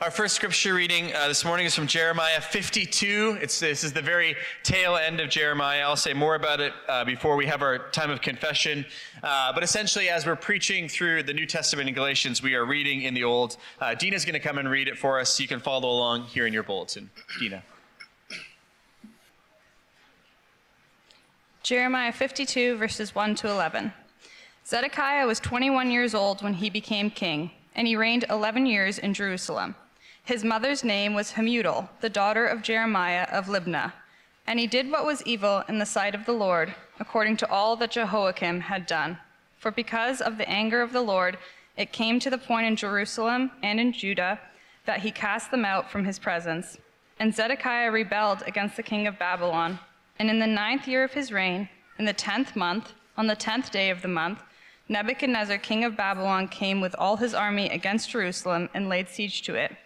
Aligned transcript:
Our 0.00 0.10
first 0.10 0.34
scripture 0.34 0.72
reading 0.72 1.14
uh, 1.14 1.28
this 1.28 1.44
morning 1.44 1.66
is 1.66 1.74
from 1.74 1.86
Jeremiah 1.86 2.40
52. 2.40 3.36
It's, 3.42 3.60
this 3.60 3.84
is 3.84 3.92
the 3.92 4.00
very 4.00 4.34
tail 4.62 4.96
end 4.96 5.20
of 5.20 5.28
Jeremiah. 5.28 5.82
I'll 5.82 5.94
say 5.94 6.14
more 6.14 6.36
about 6.36 6.58
it 6.58 6.72
uh, 6.88 7.04
before 7.04 7.36
we 7.36 7.44
have 7.44 7.60
our 7.60 7.90
time 7.90 8.10
of 8.10 8.22
confession. 8.22 8.86
Uh, 9.22 9.52
but 9.52 9.62
essentially, 9.62 10.08
as 10.08 10.24
we're 10.24 10.36
preaching 10.36 10.88
through 10.88 11.24
the 11.24 11.34
New 11.34 11.44
Testament 11.44 11.86
in 11.86 11.94
Galatians, 11.94 12.42
we 12.42 12.54
are 12.54 12.64
reading 12.64 13.02
in 13.02 13.12
the 13.12 13.24
Old. 13.24 13.58
Uh, 13.78 13.94
Dina's 13.94 14.24
going 14.24 14.32
to 14.32 14.40
come 14.40 14.56
and 14.56 14.70
read 14.70 14.88
it 14.88 14.96
for 14.96 15.20
us. 15.20 15.38
You 15.38 15.46
can 15.46 15.60
follow 15.60 15.90
along 15.90 16.22
here 16.22 16.46
in 16.46 16.54
your 16.54 16.62
bulletin. 16.62 17.10
Dina. 17.38 17.62
Jeremiah 21.62 22.12
52, 22.12 22.78
verses 22.78 23.14
1 23.14 23.34
to 23.34 23.50
11. 23.50 23.92
Zedekiah 24.66 25.26
was 25.26 25.40
21 25.40 25.90
years 25.90 26.14
old 26.14 26.42
when 26.42 26.54
he 26.54 26.70
became 26.70 27.10
king, 27.10 27.50
and 27.74 27.86
he 27.86 27.96
reigned 27.96 28.24
11 28.30 28.64
years 28.64 28.98
in 28.98 29.12
Jerusalem. 29.12 29.74
His 30.24 30.44
mother's 30.44 30.84
name 30.84 31.14
was 31.14 31.32
Hamutal, 31.32 31.88
the 32.00 32.10
daughter 32.10 32.46
of 32.46 32.62
Jeremiah 32.62 33.26
of 33.32 33.46
Libnah. 33.46 33.92
And 34.46 34.60
he 34.60 34.66
did 34.66 34.90
what 34.90 35.06
was 35.06 35.22
evil 35.26 35.64
in 35.68 35.78
the 35.78 35.86
sight 35.86 36.14
of 36.14 36.24
the 36.24 36.32
Lord, 36.32 36.74
according 36.98 37.36
to 37.38 37.50
all 37.50 37.74
that 37.76 37.92
Jehoiakim 37.92 38.60
had 38.60 38.86
done. 38.86 39.18
For 39.58 39.70
because 39.70 40.20
of 40.20 40.38
the 40.38 40.48
anger 40.48 40.82
of 40.82 40.92
the 40.92 41.02
Lord, 41.02 41.38
it 41.76 41.92
came 41.92 42.20
to 42.20 42.30
the 42.30 42.38
point 42.38 42.66
in 42.66 42.76
Jerusalem 42.76 43.50
and 43.62 43.80
in 43.80 43.92
Judah 43.92 44.40
that 44.86 45.00
he 45.00 45.10
cast 45.10 45.50
them 45.50 45.64
out 45.64 45.90
from 45.90 46.04
his 46.04 46.18
presence. 46.18 46.78
And 47.18 47.34
Zedekiah 47.34 47.90
rebelled 47.90 48.42
against 48.46 48.76
the 48.76 48.82
king 48.82 49.06
of 49.06 49.18
Babylon. 49.18 49.78
And 50.18 50.30
in 50.30 50.38
the 50.38 50.46
ninth 50.46 50.86
year 50.86 51.04
of 51.04 51.12
his 51.12 51.32
reign, 51.32 51.68
in 51.98 52.04
the 52.04 52.12
tenth 52.12 52.54
month, 52.54 52.92
on 53.16 53.26
the 53.26 53.36
tenth 53.36 53.70
day 53.70 53.90
of 53.90 54.02
the 54.02 54.08
month, 54.08 54.42
Nebuchadnezzar, 54.88 55.58
king 55.58 55.84
of 55.84 55.96
Babylon, 55.96 56.48
came 56.48 56.80
with 56.80 56.94
all 56.98 57.16
his 57.16 57.34
army 57.34 57.68
against 57.68 58.10
Jerusalem 58.10 58.68
and 58.74 58.88
laid 58.88 59.08
siege 59.08 59.42
to 59.42 59.54
it 59.54 59.76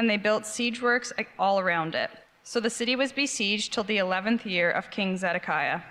and 0.00 0.08
they 0.08 0.16
built 0.16 0.46
siege 0.46 0.80
works 0.80 1.12
all 1.38 1.60
around 1.60 1.94
it. 1.94 2.08
So 2.42 2.58
the 2.58 2.70
city 2.70 2.96
was 2.96 3.12
besieged 3.12 3.70
till 3.70 3.84
the 3.84 3.98
eleventh 3.98 4.46
year 4.46 4.70
of 4.70 4.90
King 4.90 5.18
Zedekiah. 5.18 5.82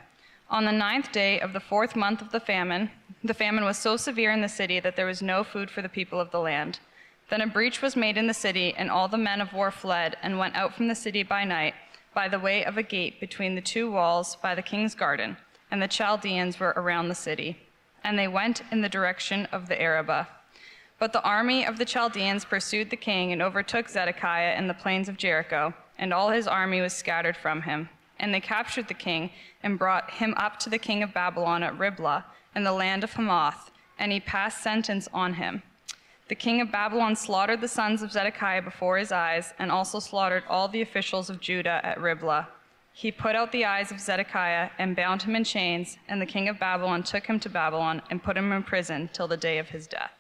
On 0.50 0.66
the 0.66 0.72
ninth 0.72 1.12
day 1.12 1.40
of 1.40 1.54
the 1.54 1.60
fourth 1.60 1.96
month 1.96 2.20
of 2.20 2.32
the 2.32 2.40
famine, 2.40 2.90
the 3.24 3.36
famine 3.36 3.66
was 3.66 3.78
so 3.78 3.98
severe 3.98 4.32
in 4.32 4.42
the 4.42 4.50
city 4.50 4.80
that 4.80 4.96
there 4.96 5.06
was 5.06 5.22
no 5.22 5.44
food 5.44 5.70
for 5.70 5.84
the 5.84 5.88
people 5.88 6.20
of 6.20 6.32
the 6.32 6.40
land. 6.40 6.80
Then 7.30 7.42
a 7.42 7.46
breach 7.46 7.84
was 7.84 7.96
made 7.96 8.18
in 8.18 8.26
the 8.26 8.34
city, 8.34 8.74
and 8.76 8.90
all 8.90 9.08
the 9.08 9.16
men 9.16 9.42
of 9.42 9.54
war 9.54 9.70
fled 9.70 10.18
and 10.24 10.40
went 10.40 10.56
out 10.56 10.74
from 10.74 10.88
the 10.88 10.96
city 10.96 11.22
by 11.22 11.44
night 11.44 11.76
by 12.16 12.28
the 12.28 12.40
way 12.40 12.66
of 12.66 12.80
a 12.80 12.84
gate 12.84 13.20
between 13.20 13.54
the 13.54 13.62
two 13.62 13.92
walls 13.92 14.38
by 14.38 14.56
the 14.56 14.64
king's 14.64 14.96
garden, 14.96 15.38
and 15.70 15.84
the 15.84 15.88
Chaldeans 15.88 16.60
were 16.60 16.74
around 16.76 17.10
the 17.10 17.14
city. 17.30 17.60
And 18.04 18.18
they 18.18 18.28
went 18.28 18.64
in 18.72 18.82
the 18.82 18.90
direction 18.90 19.46
of 19.52 19.68
the 19.68 19.80
Arabah. 19.80 20.28
But 21.00 21.14
the 21.14 21.24
army 21.24 21.66
of 21.66 21.78
the 21.78 21.86
Chaldeans 21.86 22.44
pursued 22.44 22.90
the 22.90 22.98
king 22.98 23.32
and 23.32 23.42
overtook 23.42 23.88
Zedekiah 23.88 24.58
in 24.58 24.68
the 24.68 24.74
plains 24.74 25.08
of 25.08 25.16
Jericho, 25.16 25.74
and 25.98 26.14
all 26.14 26.30
his 26.30 26.46
army 26.46 26.82
was 26.82 26.94
scattered 26.94 27.38
from 27.38 27.62
him. 27.62 27.90
And 28.20 28.34
they 28.34 28.42
captured 28.42 28.90
the 28.90 28.94
king 28.94 29.32
and 29.64 29.80
brought 29.80 30.12
him 30.12 30.34
up 30.36 30.60
to 30.60 30.70
the 30.70 30.78
king 30.78 31.02
of 31.02 31.14
Babylon 31.14 31.64
at 31.64 31.80
Riblah 31.80 32.26
in 32.54 32.66
the 32.66 32.74
land 32.74 33.06
of 33.06 33.14
Hamath, 33.14 33.72
and 33.98 34.12
he 34.12 34.20
passed 34.20 34.62
sentence 34.62 35.08
on 35.14 35.36
him. 35.36 35.64
The 36.28 36.36
king 36.36 36.60
of 36.60 36.70
Babylon 36.70 37.16
slaughtered 37.16 37.62
the 37.62 37.70
sons 37.70 38.04
of 38.04 38.12
Zedekiah 38.12 38.62
before 38.62 38.98
his 38.98 39.14
eyes, 39.14 39.54
and 39.58 39.72
also 39.72 40.00
slaughtered 40.00 40.44
all 40.50 40.68
the 40.68 40.82
officials 40.82 41.30
of 41.30 41.40
Judah 41.40 41.80
at 41.82 42.00
Riblah. 42.00 42.50
He 42.92 43.10
put 43.10 43.36
out 43.36 43.54
the 43.54 43.64
eyes 43.64 43.90
of 43.90 44.02
Zedekiah 44.02 44.72
and 44.78 44.98
bound 44.98 45.22
him 45.22 45.36
in 45.38 45.46
chains, 45.46 45.98
and 46.10 46.22
the 46.22 46.26
king 46.26 46.50
of 46.50 46.60
Babylon 46.60 47.04
took 47.04 47.26
him 47.28 47.40
to 47.40 47.50
Babylon 47.50 48.02
and 48.10 48.22
put 48.22 48.36
him 48.36 48.52
in 48.52 48.64
prison 48.64 49.10
till 49.14 49.30
the 49.30 49.38
day 49.38 49.60
of 49.60 49.70
his 49.70 49.88
death. 49.88 50.19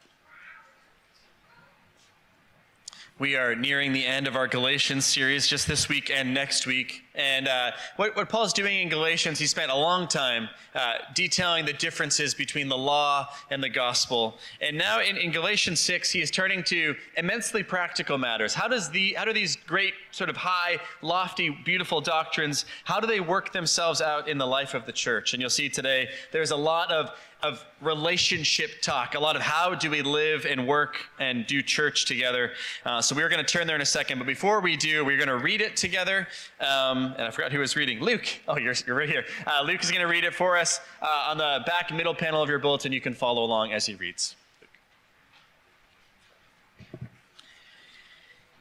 We 3.19 3.35
are 3.35 3.53
nearing 3.53 3.91
the 3.91 4.05
end 4.05 4.27
of 4.27 4.37
our 4.37 4.47
Galatians 4.47 5.05
series 5.05 5.45
just 5.45 5.67
this 5.67 5.89
week 5.89 6.09
and 6.09 6.33
next 6.33 6.65
week. 6.65 7.03
And 7.19 7.49
uh, 7.49 7.71
what, 7.97 8.15
what 8.15 8.29
Paul's 8.29 8.53
doing 8.53 8.81
in 8.81 8.87
Galatians, 8.87 9.39
he 9.39 9.45
spent 9.45 9.71
a 9.71 9.75
long 9.75 10.07
time 10.07 10.47
uh, 10.73 10.93
detailing 11.13 11.65
the 11.65 11.73
differences 11.73 12.33
between 12.33 12.69
the 12.69 12.77
law 12.77 13.27
and 13.51 13.61
the 13.61 13.67
gospel. 13.67 14.37
And 14.61 14.77
now 14.77 15.01
in, 15.01 15.17
in 15.17 15.31
Galatians 15.31 15.81
6, 15.81 16.11
he 16.11 16.21
is 16.21 16.31
turning 16.31 16.63
to 16.63 16.95
immensely 17.17 17.61
practical 17.61 18.17
matters. 18.17 18.53
How, 18.53 18.69
does 18.69 18.89
the, 18.89 19.15
how 19.15 19.25
do 19.25 19.33
these 19.33 19.57
great, 19.57 19.95
sort 20.11 20.29
of 20.29 20.37
high, 20.37 20.79
lofty, 21.01 21.49
beautiful 21.49 21.99
doctrines, 21.99 22.63
how 22.85 23.01
do 23.01 23.07
they 23.07 23.19
work 23.19 23.51
themselves 23.51 24.01
out 24.01 24.29
in 24.29 24.37
the 24.37 24.47
life 24.47 24.73
of 24.73 24.85
the 24.85 24.93
church? 24.93 25.33
And 25.33 25.41
you'll 25.41 25.49
see 25.49 25.67
today 25.67 26.07
there's 26.31 26.51
a 26.51 26.55
lot 26.55 26.89
of 26.89 27.11
of 27.41 27.63
relationship 27.81 28.81
talk, 28.81 29.15
a 29.15 29.19
lot 29.19 29.35
of 29.35 29.41
how 29.41 29.73
do 29.73 29.89
we 29.89 30.01
live 30.01 30.45
and 30.45 30.67
work 30.67 30.97
and 31.19 31.47
do 31.47 31.61
church 31.61 32.05
together. 32.05 32.51
Uh, 32.85 33.01
so 33.01 33.15
we're 33.15 33.29
going 33.29 33.43
to 33.43 33.49
turn 33.49 33.65
there 33.65 33.77
in 33.77 33.81
a 33.81 33.85
second. 33.85 34.17
But 34.17 34.27
before 34.27 34.59
we 34.59 34.75
do, 34.75 35.05
we're 35.05 35.17
going 35.17 35.29
to 35.29 35.37
read 35.37 35.61
it 35.61 35.77
together. 35.77 36.27
Um, 36.59 37.08
and 37.17 37.27
I 37.27 37.31
forgot 37.31 37.51
who 37.51 37.59
was 37.59 37.75
reading. 37.75 37.99
Luke. 37.99 38.25
Oh, 38.47 38.57
you're, 38.57 38.73
you're 38.85 38.95
right 38.95 39.09
here. 39.09 39.25
Uh, 39.45 39.63
Luke 39.63 39.83
is 39.83 39.91
going 39.91 40.01
to 40.01 40.07
read 40.07 40.23
it 40.23 40.33
for 40.33 40.57
us. 40.57 40.81
Uh, 41.01 41.27
on 41.29 41.37
the 41.37 41.63
back 41.65 41.93
middle 41.93 42.13
panel 42.13 42.41
of 42.41 42.49
your 42.49 42.59
bulletin, 42.59 42.91
you 42.91 43.01
can 43.01 43.13
follow 43.13 43.43
along 43.43 43.73
as 43.73 43.85
he 43.85 43.95
reads. 43.95 44.35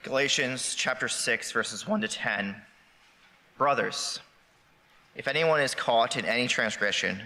Galatians 0.03 0.75
chapter 0.75 1.09
6, 1.09 1.53
verses 1.53 1.87
1 1.87 2.01
to 2.01 2.09
10. 2.09 2.57
Brothers, 3.59 4.21
if 5.17 5.27
anyone 5.27 5.61
is 5.61 5.75
caught 5.75 6.17
in 6.17 6.25
any 6.25 6.47
transgression, 6.47 7.23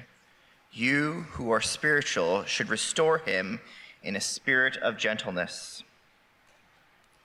you 0.73 1.27
who 1.33 1.51
are 1.51 1.61
spiritual 1.61 2.45
should 2.45 2.71
restore 2.71 3.19
him 3.19 3.61
in 4.03 4.17
a 4.17 4.21
spirit 4.21 4.79
of 4.79 4.97
gentleness. 4.97 5.85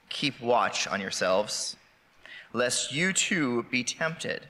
Keep 0.09 0.41
watch 0.41 0.87
on 0.87 0.99
yourselves, 0.99 1.77
lest 2.57 2.91
you 2.91 3.13
too 3.13 3.63
be 3.69 3.83
tempted. 3.83 4.47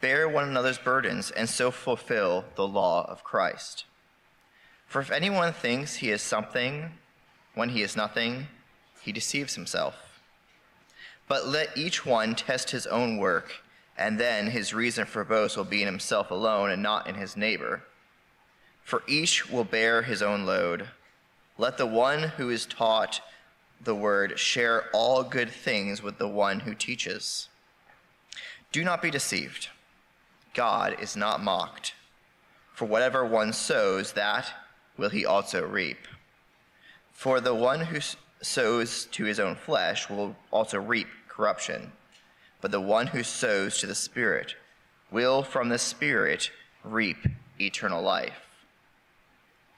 Bear 0.00 0.28
one 0.28 0.48
another's 0.48 0.76
burdens 0.78 1.30
and 1.30 1.48
so 1.48 1.70
fulfill 1.70 2.44
the 2.56 2.66
law 2.66 3.06
of 3.08 3.22
Christ. 3.22 3.84
For 4.86 5.00
if 5.00 5.12
anyone 5.12 5.52
thinks 5.52 5.96
he 5.96 6.10
is 6.10 6.20
something 6.20 6.90
when 7.54 7.68
he 7.70 7.82
is 7.82 7.96
nothing, 7.96 8.48
he 9.00 9.12
deceives 9.12 9.54
himself. 9.54 9.94
But 11.28 11.46
let 11.46 11.78
each 11.78 12.04
one 12.04 12.34
test 12.34 12.70
his 12.70 12.86
own 12.88 13.18
work 13.18 13.62
and 13.96 14.18
then 14.18 14.48
his 14.48 14.74
reason 14.74 15.04
for 15.04 15.24
boast 15.24 15.56
will 15.56 15.64
be 15.64 15.80
in 15.80 15.86
himself 15.86 16.32
alone 16.32 16.70
and 16.70 16.82
not 16.82 17.06
in 17.06 17.14
his 17.14 17.36
neighbor. 17.36 17.84
For 18.82 19.04
each 19.06 19.48
will 19.48 19.64
bear 19.64 20.02
his 20.02 20.22
own 20.22 20.44
load. 20.44 20.88
Let 21.56 21.78
the 21.78 21.86
one 21.86 22.30
who 22.36 22.50
is 22.50 22.66
taught 22.66 23.20
the 23.84 23.94
word 23.94 24.38
share 24.38 24.84
all 24.92 25.22
good 25.22 25.50
things 25.50 26.02
with 26.02 26.18
the 26.18 26.28
one 26.28 26.60
who 26.60 26.74
teaches. 26.74 27.48
Do 28.72 28.84
not 28.84 29.02
be 29.02 29.10
deceived. 29.10 29.68
God 30.54 30.96
is 31.00 31.16
not 31.16 31.42
mocked. 31.42 31.94
For 32.72 32.86
whatever 32.86 33.24
one 33.24 33.52
sows, 33.52 34.12
that 34.12 34.52
will 34.96 35.10
he 35.10 35.24
also 35.24 35.64
reap. 35.64 35.98
For 37.12 37.40
the 37.40 37.54
one 37.54 37.80
who 37.80 38.00
sows 38.42 39.06
to 39.12 39.24
his 39.24 39.38
own 39.38 39.54
flesh 39.54 40.08
will 40.10 40.36
also 40.50 40.78
reap 40.78 41.08
corruption 41.28 41.92
but 42.64 42.70
the 42.70 42.80
one 42.80 43.08
who 43.08 43.22
sows 43.22 43.76
to 43.76 43.86
the 43.86 43.94
Spirit 43.94 44.54
will 45.10 45.42
from 45.42 45.68
the 45.68 45.76
Spirit 45.76 46.50
reap 46.82 47.18
eternal 47.60 48.00
life. 48.00 48.40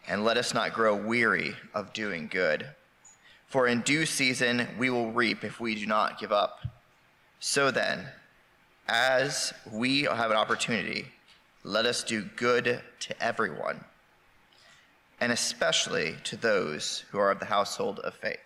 And 0.07 0.25
let 0.25 0.37
us 0.37 0.55
not 0.55 0.73
grow 0.73 0.95
weary 0.95 1.57
of 1.75 1.93
doing 1.93 2.29
good, 2.29 2.69
for 3.57 3.67
in 3.67 3.81
due 3.81 4.05
season 4.05 4.69
we 4.79 4.91
will 4.91 5.11
reap 5.13 5.43
if 5.43 5.59
we 5.59 5.75
do 5.75 5.87
not 5.87 6.21
give 6.21 6.31
up. 6.31 6.61
So 7.41 7.71
then, 7.71 8.07
as 8.87 9.55
we 9.73 10.03
have 10.03 10.31
an 10.31 10.37
opportunity, 10.37 11.07
let 11.65 11.87
us 11.87 12.05
do 12.05 12.29
good 12.37 12.83
to 13.01 13.25
everyone, 13.25 13.83
and 15.23 15.33
especially 15.33 16.17
to 16.25 16.37
those 16.37 17.07
who 17.11 17.19
are 17.19 17.31
of 17.31 17.39
the 17.39 17.47
household 17.47 17.99
of 18.01 18.13
faith. 18.17 18.37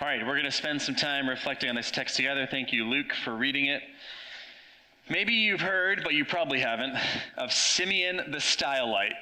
All 0.00 0.08
right, 0.08 0.26
we're 0.26 0.32
going 0.32 0.44
to 0.46 0.50
spend 0.50 0.80
some 0.80 0.94
time 0.94 1.28
reflecting 1.28 1.68
on 1.68 1.76
this 1.76 1.90
text 1.90 2.16
together. 2.16 2.48
Thank 2.50 2.72
you, 2.72 2.86
Luke, 2.86 3.12
for 3.22 3.36
reading 3.36 3.66
it. 3.66 3.82
Maybe 5.10 5.34
you've 5.34 5.60
heard, 5.60 6.00
but 6.02 6.14
you 6.14 6.24
probably 6.24 6.60
haven't, 6.60 6.96
of 7.36 7.52
Simeon 7.52 8.30
the 8.30 8.38
Stylite. 8.38 9.12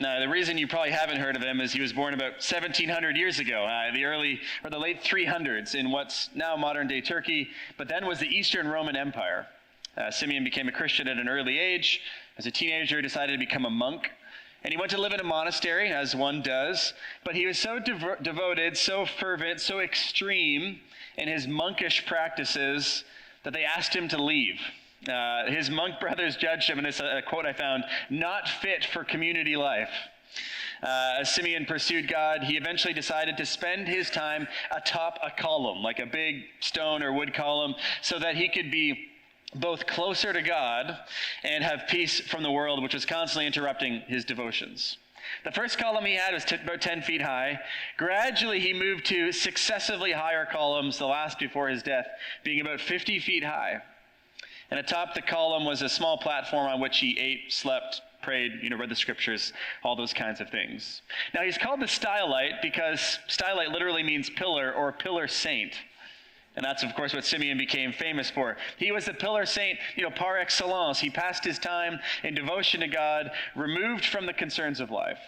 Now, 0.00 0.20
the 0.20 0.28
reason 0.28 0.56
you 0.56 0.68
probably 0.68 0.92
haven't 0.92 1.16
heard 1.16 1.34
of 1.34 1.42
him 1.42 1.60
is 1.60 1.72
he 1.72 1.80
was 1.80 1.92
born 1.92 2.14
about 2.14 2.34
1700 2.34 3.16
years 3.16 3.40
ago, 3.40 3.64
uh, 3.64 3.92
the 3.92 4.04
early 4.04 4.40
or 4.62 4.70
the 4.70 4.78
late 4.78 5.02
300s 5.02 5.74
in 5.74 5.90
what's 5.90 6.30
now 6.36 6.56
modern 6.56 6.86
day 6.86 7.00
Turkey, 7.00 7.48
but 7.76 7.88
then 7.88 8.06
was 8.06 8.20
the 8.20 8.28
Eastern 8.28 8.68
Roman 8.68 8.94
Empire. 8.94 9.48
Uh, 9.96 10.08
Simeon 10.12 10.44
became 10.44 10.68
a 10.68 10.72
Christian 10.72 11.08
at 11.08 11.18
an 11.18 11.28
early 11.28 11.58
age. 11.58 12.00
As 12.36 12.46
a 12.46 12.50
teenager, 12.52 12.96
he 12.96 13.02
decided 13.02 13.32
to 13.32 13.38
become 13.38 13.64
a 13.64 13.70
monk. 13.70 14.08
And 14.62 14.72
he 14.72 14.78
went 14.78 14.92
to 14.92 15.00
live 15.00 15.12
in 15.12 15.18
a 15.18 15.24
monastery, 15.24 15.90
as 15.90 16.14
one 16.14 16.42
does, 16.42 16.92
but 17.24 17.34
he 17.34 17.46
was 17.46 17.58
so 17.58 17.80
dev- 17.80 18.22
devoted, 18.22 18.76
so 18.76 19.04
fervent, 19.04 19.60
so 19.60 19.80
extreme 19.80 20.78
in 21.16 21.26
his 21.26 21.48
monkish 21.48 22.06
practices 22.06 23.02
that 23.42 23.52
they 23.52 23.64
asked 23.64 23.94
him 23.94 24.06
to 24.08 24.22
leave. 24.22 24.60
Uh, 25.06 25.46
his 25.46 25.70
monk 25.70 26.00
brothers 26.00 26.36
judged 26.36 26.68
him, 26.68 26.78
and 26.78 26.86
it's 26.86 26.98
is 26.98 27.06
a 27.06 27.22
quote 27.22 27.46
I 27.46 27.52
found, 27.52 27.84
not 28.10 28.48
fit 28.48 28.84
for 28.84 29.04
community 29.04 29.56
life. 29.56 29.90
Uh, 30.82 31.18
as 31.20 31.34
Simeon 31.34 31.64
pursued 31.66 32.08
God, 32.08 32.44
he 32.44 32.56
eventually 32.56 32.94
decided 32.94 33.36
to 33.36 33.46
spend 33.46 33.88
his 33.88 34.10
time 34.10 34.46
atop 34.70 35.18
a 35.22 35.30
column, 35.30 35.82
like 35.82 35.98
a 35.98 36.06
big 36.06 36.42
stone 36.60 37.02
or 37.02 37.12
wood 37.12 37.34
column, 37.34 37.74
so 38.02 38.18
that 38.18 38.36
he 38.36 38.48
could 38.48 38.70
be 38.70 39.08
both 39.54 39.86
closer 39.86 40.32
to 40.32 40.42
God 40.42 40.96
and 41.42 41.64
have 41.64 41.86
peace 41.88 42.20
from 42.20 42.42
the 42.42 42.50
world, 42.50 42.82
which 42.82 42.94
was 42.94 43.06
constantly 43.06 43.46
interrupting 43.46 44.02
his 44.06 44.24
devotions. 44.24 44.98
The 45.44 45.52
first 45.52 45.78
column 45.78 46.04
he 46.04 46.14
had 46.14 46.32
was 46.32 46.44
t- 46.44 46.56
about 46.56 46.80
10 46.80 47.02
feet 47.02 47.22
high. 47.22 47.58
Gradually, 47.96 48.60
he 48.60 48.72
moved 48.72 49.06
to 49.06 49.32
successively 49.32 50.12
higher 50.12 50.46
columns, 50.46 50.98
the 50.98 51.06
last 51.06 51.38
before 51.38 51.68
his 51.68 51.82
death 51.82 52.06
being 52.44 52.60
about 52.60 52.80
50 52.80 53.18
feet 53.20 53.44
high. 53.44 53.82
And 54.70 54.78
atop 54.78 55.14
the 55.14 55.22
column 55.22 55.64
was 55.64 55.82
a 55.82 55.88
small 55.88 56.18
platform 56.18 56.66
on 56.66 56.80
which 56.80 56.98
he 56.98 57.18
ate, 57.18 57.52
slept, 57.52 58.02
prayed, 58.22 58.52
you 58.62 58.68
know, 58.68 58.76
read 58.76 58.90
the 58.90 58.96
scriptures, 58.96 59.52
all 59.82 59.96
those 59.96 60.12
kinds 60.12 60.40
of 60.40 60.50
things. 60.50 61.02
Now, 61.34 61.42
he's 61.42 61.56
called 61.56 61.80
the 61.80 61.86
stylite 61.86 62.60
because 62.60 63.18
stylite 63.28 63.72
literally 63.72 64.02
means 64.02 64.28
pillar 64.28 64.72
or 64.72 64.92
pillar 64.92 65.28
saint. 65.28 65.74
And 66.56 66.64
that's, 66.64 66.82
of 66.82 66.94
course, 66.96 67.14
what 67.14 67.24
Simeon 67.24 67.56
became 67.56 67.92
famous 67.92 68.30
for. 68.30 68.56
He 68.78 68.90
was 68.90 69.04
the 69.04 69.14
pillar 69.14 69.46
saint, 69.46 69.78
you 69.96 70.02
know, 70.02 70.10
par 70.10 70.38
excellence. 70.38 70.98
He 70.98 71.08
passed 71.08 71.44
his 71.44 71.58
time 71.58 72.00
in 72.24 72.34
devotion 72.34 72.80
to 72.80 72.88
God, 72.88 73.30
removed 73.54 74.04
from 74.04 74.26
the 74.26 74.32
concerns 74.32 74.80
of 74.80 74.90
life. 74.90 75.20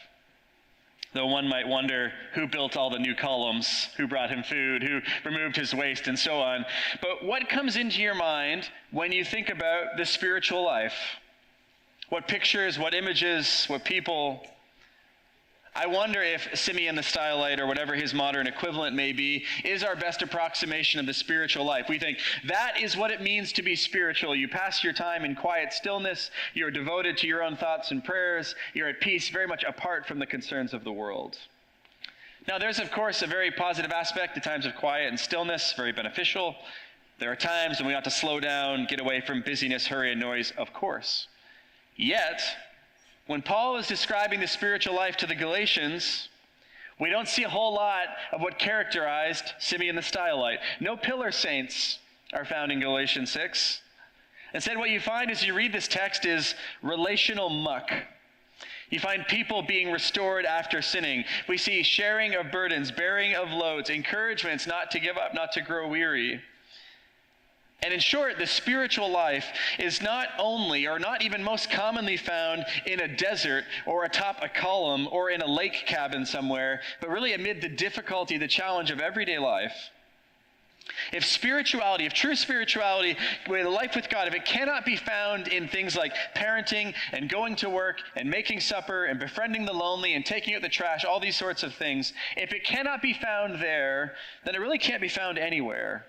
Though 1.12 1.26
one 1.26 1.48
might 1.48 1.66
wonder 1.66 2.12
who 2.34 2.46
built 2.46 2.76
all 2.76 2.88
the 2.88 2.98
new 2.98 3.16
columns, 3.16 3.88
who 3.96 4.06
brought 4.06 4.30
him 4.30 4.44
food, 4.44 4.82
who 4.82 5.00
removed 5.24 5.56
his 5.56 5.74
waste, 5.74 6.06
and 6.06 6.18
so 6.18 6.40
on. 6.40 6.64
But 7.02 7.24
what 7.24 7.48
comes 7.48 7.76
into 7.76 8.00
your 8.00 8.14
mind 8.14 8.70
when 8.92 9.10
you 9.10 9.24
think 9.24 9.48
about 9.48 9.96
the 9.96 10.06
spiritual 10.06 10.64
life? 10.64 10.94
What 12.10 12.28
pictures, 12.28 12.78
what 12.78 12.94
images, 12.94 13.64
what 13.66 13.84
people? 13.84 14.46
I 15.74 15.86
wonder 15.86 16.20
if 16.20 16.48
Simeon 16.58 16.96
the 16.96 17.02
Stylite, 17.02 17.60
or 17.60 17.66
whatever 17.66 17.94
his 17.94 18.12
modern 18.12 18.46
equivalent 18.46 18.96
may 18.96 19.12
be, 19.12 19.44
is 19.64 19.84
our 19.84 19.94
best 19.94 20.20
approximation 20.20 20.98
of 20.98 21.06
the 21.06 21.14
spiritual 21.14 21.64
life. 21.64 21.88
We 21.88 21.98
think 21.98 22.18
that 22.46 22.80
is 22.80 22.96
what 22.96 23.10
it 23.10 23.22
means 23.22 23.52
to 23.52 23.62
be 23.62 23.76
spiritual. 23.76 24.34
You 24.34 24.48
pass 24.48 24.82
your 24.82 24.92
time 24.92 25.24
in 25.24 25.36
quiet 25.36 25.72
stillness, 25.72 26.30
you're 26.54 26.72
devoted 26.72 27.16
to 27.18 27.26
your 27.28 27.44
own 27.44 27.56
thoughts 27.56 27.92
and 27.92 28.04
prayers, 28.04 28.54
you're 28.74 28.88
at 28.88 29.00
peace, 29.00 29.28
very 29.28 29.46
much 29.46 29.64
apart 29.64 30.06
from 30.06 30.18
the 30.18 30.26
concerns 30.26 30.74
of 30.74 30.82
the 30.82 30.92
world. 30.92 31.38
Now, 32.48 32.58
there's, 32.58 32.80
of 32.80 32.90
course, 32.90 33.22
a 33.22 33.26
very 33.26 33.50
positive 33.50 33.92
aspect 33.92 34.34
to 34.34 34.40
times 34.40 34.66
of 34.66 34.74
quiet 34.74 35.08
and 35.08 35.20
stillness, 35.20 35.72
very 35.74 35.92
beneficial. 35.92 36.56
There 37.18 37.30
are 37.30 37.36
times 37.36 37.78
when 37.78 37.86
we 37.86 37.94
ought 37.94 38.04
to 38.04 38.10
slow 38.10 38.40
down, 38.40 38.86
get 38.86 38.98
away 38.98 39.20
from 39.20 39.42
busyness, 39.42 39.86
hurry, 39.86 40.10
and 40.10 40.20
noise, 40.20 40.52
of 40.56 40.72
course. 40.72 41.28
Yet, 41.96 42.42
when 43.26 43.42
Paul 43.42 43.76
is 43.76 43.86
describing 43.86 44.40
the 44.40 44.46
spiritual 44.46 44.94
life 44.94 45.16
to 45.18 45.26
the 45.26 45.34
Galatians, 45.34 46.28
we 46.98 47.10
don't 47.10 47.28
see 47.28 47.44
a 47.44 47.48
whole 47.48 47.74
lot 47.74 48.08
of 48.32 48.40
what 48.40 48.58
characterized 48.58 49.52
Simeon 49.58 49.96
the 49.96 50.02
Stylite. 50.02 50.58
No 50.80 50.96
pillar 50.96 51.32
saints 51.32 51.98
are 52.32 52.44
found 52.44 52.70
in 52.70 52.80
Galatians 52.80 53.30
6. 53.30 53.80
Instead, 54.52 54.76
what 54.76 54.90
you 54.90 55.00
find 55.00 55.30
as 55.30 55.44
you 55.44 55.54
read 55.54 55.72
this 55.72 55.88
text 55.88 56.26
is 56.26 56.54
relational 56.82 57.48
muck. 57.48 57.90
You 58.90 58.98
find 58.98 59.24
people 59.26 59.62
being 59.62 59.92
restored 59.92 60.44
after 60.44 60.82
sinning. 60.82 61.24
We 61.48 61.56
see 61.56 61.82
sharing 61.82 62.34
of 62.34 62.50
burdens, 62.50 62.90
bearing 62.90 63.34
of 63.34 63.50
loads, 63.50 63.88
encouragements 63.88 64.66
not 64.66 64.90
to 64.90 64.98
give 64.98 65.16
up, 65.16 65.32
not 65.32 65.52
to 65.52 65.62
grow 65.62 65.88
weary. 65.88 66.42
And 67.82 67.94
in 67.94 68.00
short, 68.00 68.36
the 68.36 68.46
spiritual 68.46 69.10
life 69.10 69.46
is 69.78 70.02
not 70.02 70.28
only, 70.38 70.86
or 70.86 70.98
not 70.98 71.22
even 71.22 71.42
most 71.42 71.70
commonly 71.70 72.18
found 72.18 72.66
in 72.84 73.00
a 73.00 73.08
desert 73.08 73.64
or 73.86 74.04
atop 74.04 74.42
a 74.42 74.48
column 74.48 75.08
or 75.10 75.30
in 75.30 75.40
a 75.40 75.46
lake 75.46 75.84
cabin 75.86 76.26
somewhere, 76.26 76.82
but 77.00 77.08
really 77.08 77.32
amid 77.32 77.62
the 77.62 77.68
difficulty, 77.70 78.36
the 78.36 78.48
challenge 78.48 78.90
of 78.90 79.00
everyday 79.00 79.38
life. 79.38 79.90
If 81.12 81.24
spirituality, 81.24 82.04
if 82.04 82.12
true 82.12 82.34
spirituality, 82.34 83.16
with 83.48 83.66
life 83.66 83.94
with 83.94 84.08
God, 84.08 84.28
if 84.28 84.34
it 84.34 84.44
cannot 84.44 84.84
be 84.84 84.96
found 84.96 85.48
in 85.48 85.68
things 85.68 85.96
like 85.96 86.12
parenting 86.34 86.94
and 87.12 87.28
going 87.28 87.56
to 87.56 87.70
work 87.70 88.00
and 88.16 88.28
making 88.28 88.60
supper 88.60 89.04
and 89.04 89.18
befriending 89.18 89.64
the 89.64 89.72
lonely 89.72 90.14
and 90.14 90.26
taking 90.26 90.54
out 90.54 90.62
the 90.62 90.68
trash, 90.68 91.04
all 91.04 91.20
these 91.20 91.36
sorts 91.36 91.62
of 91.62 91.74
things, 91.74 92.12
if 92.36 92.52
it 92.52 92.64
cannot 92.64 93.02
be 93.02 93.14
found 93.14 93.60
there, 93.60 94.14
then 94.44 94.54
it 94.54 94.60
really 94.60 94.78
can't 94.78 95.00
be 95.00 95.08
found 95.08 95.38
anywhere. 95.38 96.06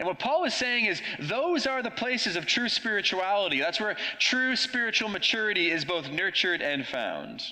And 0.00 0.06
what 0.06 0.18
Paul 0.18 0.44
is 0.44 0.54
saying 0.54 0.86
is 0.86 1.02
those 1.18 1.66
are 1.66 1.82
the 1.82 1.90
places 1.90 2.34
of 2.34 2.46
true 2.46 2.70
spirituality. 2.70 3.60
That's 3.60 3.78
where 3.78 3.98
true 4.18 4.56
spiritual 4.56 5.10
maturity 5.10 5.70
is 5.70 5.84
both 5.84 6.08
nurtured 6.08 6.62
and 6.62 6.86
found. 6.86 7.42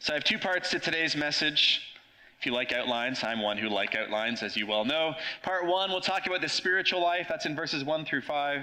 So 0.00 0.12
I 0.12 0.16
have 0.16 0.24
two 0.24 0.40
parts 0.40 0.70
to 0.70 0.80
today's 0.80 1.14
message. 1.14 1.80
If 2.40 2.44
you 2.44 2.50
like 2.50 2.72
outlines, 2.72 3.22
I'm 3.22 3.40
one 3.40 3.56
who 3.56 3.68
like 3.68 3.94
outlines, 3.94 4.42
as 4.42 4.56
you 4.56 4.66
well 4.66 4.84
know. 4.84 5.14
Part 5.42 5.66
one, 5.66 5.90
we'll 5.90 6.00
talk 6.00 6.26
about 6.26 6.40
the 6.40 6.48
spiritual 6.48 7.00
life. 7.00 7.26
That's 7.28 7.46
in 7.46 7.54
verses 7.54 7.84
one 7.84 8.04
through 8.04 8.22
five. 8.22 8.58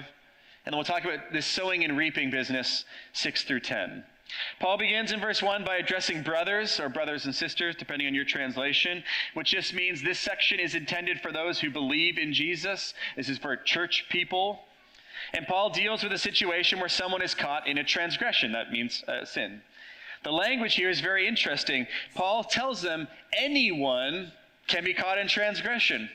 And 0.66 0.72
then 0.72 0.74
we'll 0.74 0.84
talk 0.84 1.06
about 1.06 1.32
this 1.32 1.46
sowing 1.46 1.82
and 1.82 1.96
reaping 1.96 2.30
business, 2.30 2.84
six 3.14 3.44
through 3.44 3.60
10. 3.60 4.04
Paul 4.58 4.78
begins 4.78 5.12
in 5.12 5.20
verse 5.20 5.42
1 5.42 5.64
by 5.64 5.76
addressing 5.76 6.22
brothers 6.22 6.80
or 6.80 6.88
brothers 6.88 7.24
and 7.26 7.34
sisters, 7.34 7.76
depending 7.76 8.06
on 8.06 8.14
your 8.14 8.24
translation, 8.24 9.04
which 9.34 9.50
just 9.50 9.74
means 9.74 10.02
this 10.02 10.18
section 10.18 10.58
is 10.58 10.74
intended 10.74 11.20
for 11.20 11.32
those 11.32 11.60
who 11.60 11.70
believe 11.70 12.18
in 12.18 12.32
Jesus. 12.32 12.94
This 13.16 13.28
is 13.28 13.38
for 13.38 13.56
church 13.56 14.06
people. 14.08 14.60
And 15.32 15.46
Paul 15.46 15.70
deals 15.70 16.02
with 16.02 16.12
a 16.12 16.18
situation 16.18 16.80
where 16.80 16.88
someone 16.88 17.22
is 17.22 17.34
caught 17.34 17.66
in 17.66 17.78
a 17.78 17.84
transgression. 17.84 18.52
That 18.52 18.70
means 18.70 19.04
uh, 19.06 19.24
sin. 19.24 19.62
The 20.22 20.32
language 20.32 20.74
here 20.74 20.90
is 20.90 21.00
very 21.00 21.28
interesting. 21.28 21.86
Paul 22.14 22.44
tells 22.44 22.80
them 22.80 23.08
anyone 23.36 24.32
can 24.66 24.84
be 24.84 24.94
caught 24.94 25.18
in 25.18 25.28
transgression. 25.28 26.08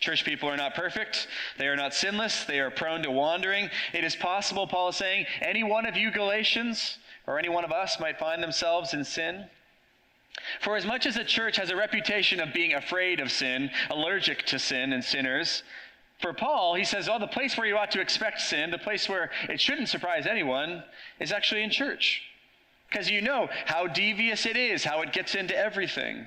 Church 0.00 0.24
people 0.24 0.48
are 0.48 0.56
not 0.56 0.74
perfect. 0.74 1.26
They 1.58 1.66
are 1.66 1.76
not 1.76 1.94
sinless. 1.94 2.44
They 2.44 2.60
are 2.60 2.70
prone 2.70 3.02
to 3.02 3.10
wandering. 3.10 3.70
It 3.92 4.04
is 4.04 4.14
possible, 4.14 4.66
Paul 4.66 4.90
is 4.90 4.96
saying, 4.96 5.26
any 5.42 5.62
one 5.62 5.86
of 5.86 5.96
you 5.96 6.10
Galatians 6.10 6.98
or 7.26 7.38
any 7.38 7.48
one 7.48 7.64
of 7.64 7.72
us 7.72 7.98
might 8.00 8.18
find 8.18 8.42
themselves 8.42 8.94
in 8.94 9.04
sin. 9.04 9.46
For 10.60 10.76
as 10.76 10.84
much 10.84 11.06
as 11.06 11.14
the 11.14 11.24
church 11.24 11.56
has 11.56 11.70
a 11.70 11.76
reputation 11.76 12.40
of 12.40 12.52
being 12.52 12.74
afraid 12.74 13.20
of 13.20 13.30
sin, 13.30 13.70
allergic 13.90 14.44
to 14.46 14.58
sin 14.58 14.92
and 14.92 15.04
sinners, 15.04 15.62
for 16.20 16.32
Paul, 16.32 16.74
he 16.74 16.84
says, 16.84 17.08
oh, 17.08 17.18
the 17.18 17.26
place 17.26 17.56
where 17.56 17.66
you 17.66 17.76
ought 17.76 17.90
to 17.92 18.00
expect 18.00 18.40
sin, 18.40 18.70
the 18.70 18.78
place 18.78 19.08
where 19.08 19.30
it 19.48 19.60
shouldn't 19.60 19.88
surprise 19.88 20.26
anyone, 20.26 20.82
is 21.20 21.32
actually 21.32 21.62
in 21.62 21.70
church. 21.70 22.22
Because 22.88 23.10
you 23.10 23.20
know 23.20 23.48
how 23.66 23.86
devious 23.86 24.46
it 24.46 24.56
is, 24.56 24.84
how 24.84 25.02
it 25.02 25.12
gets 25.12 25.34
into 25.34 25.56
everything. 25.56 26.26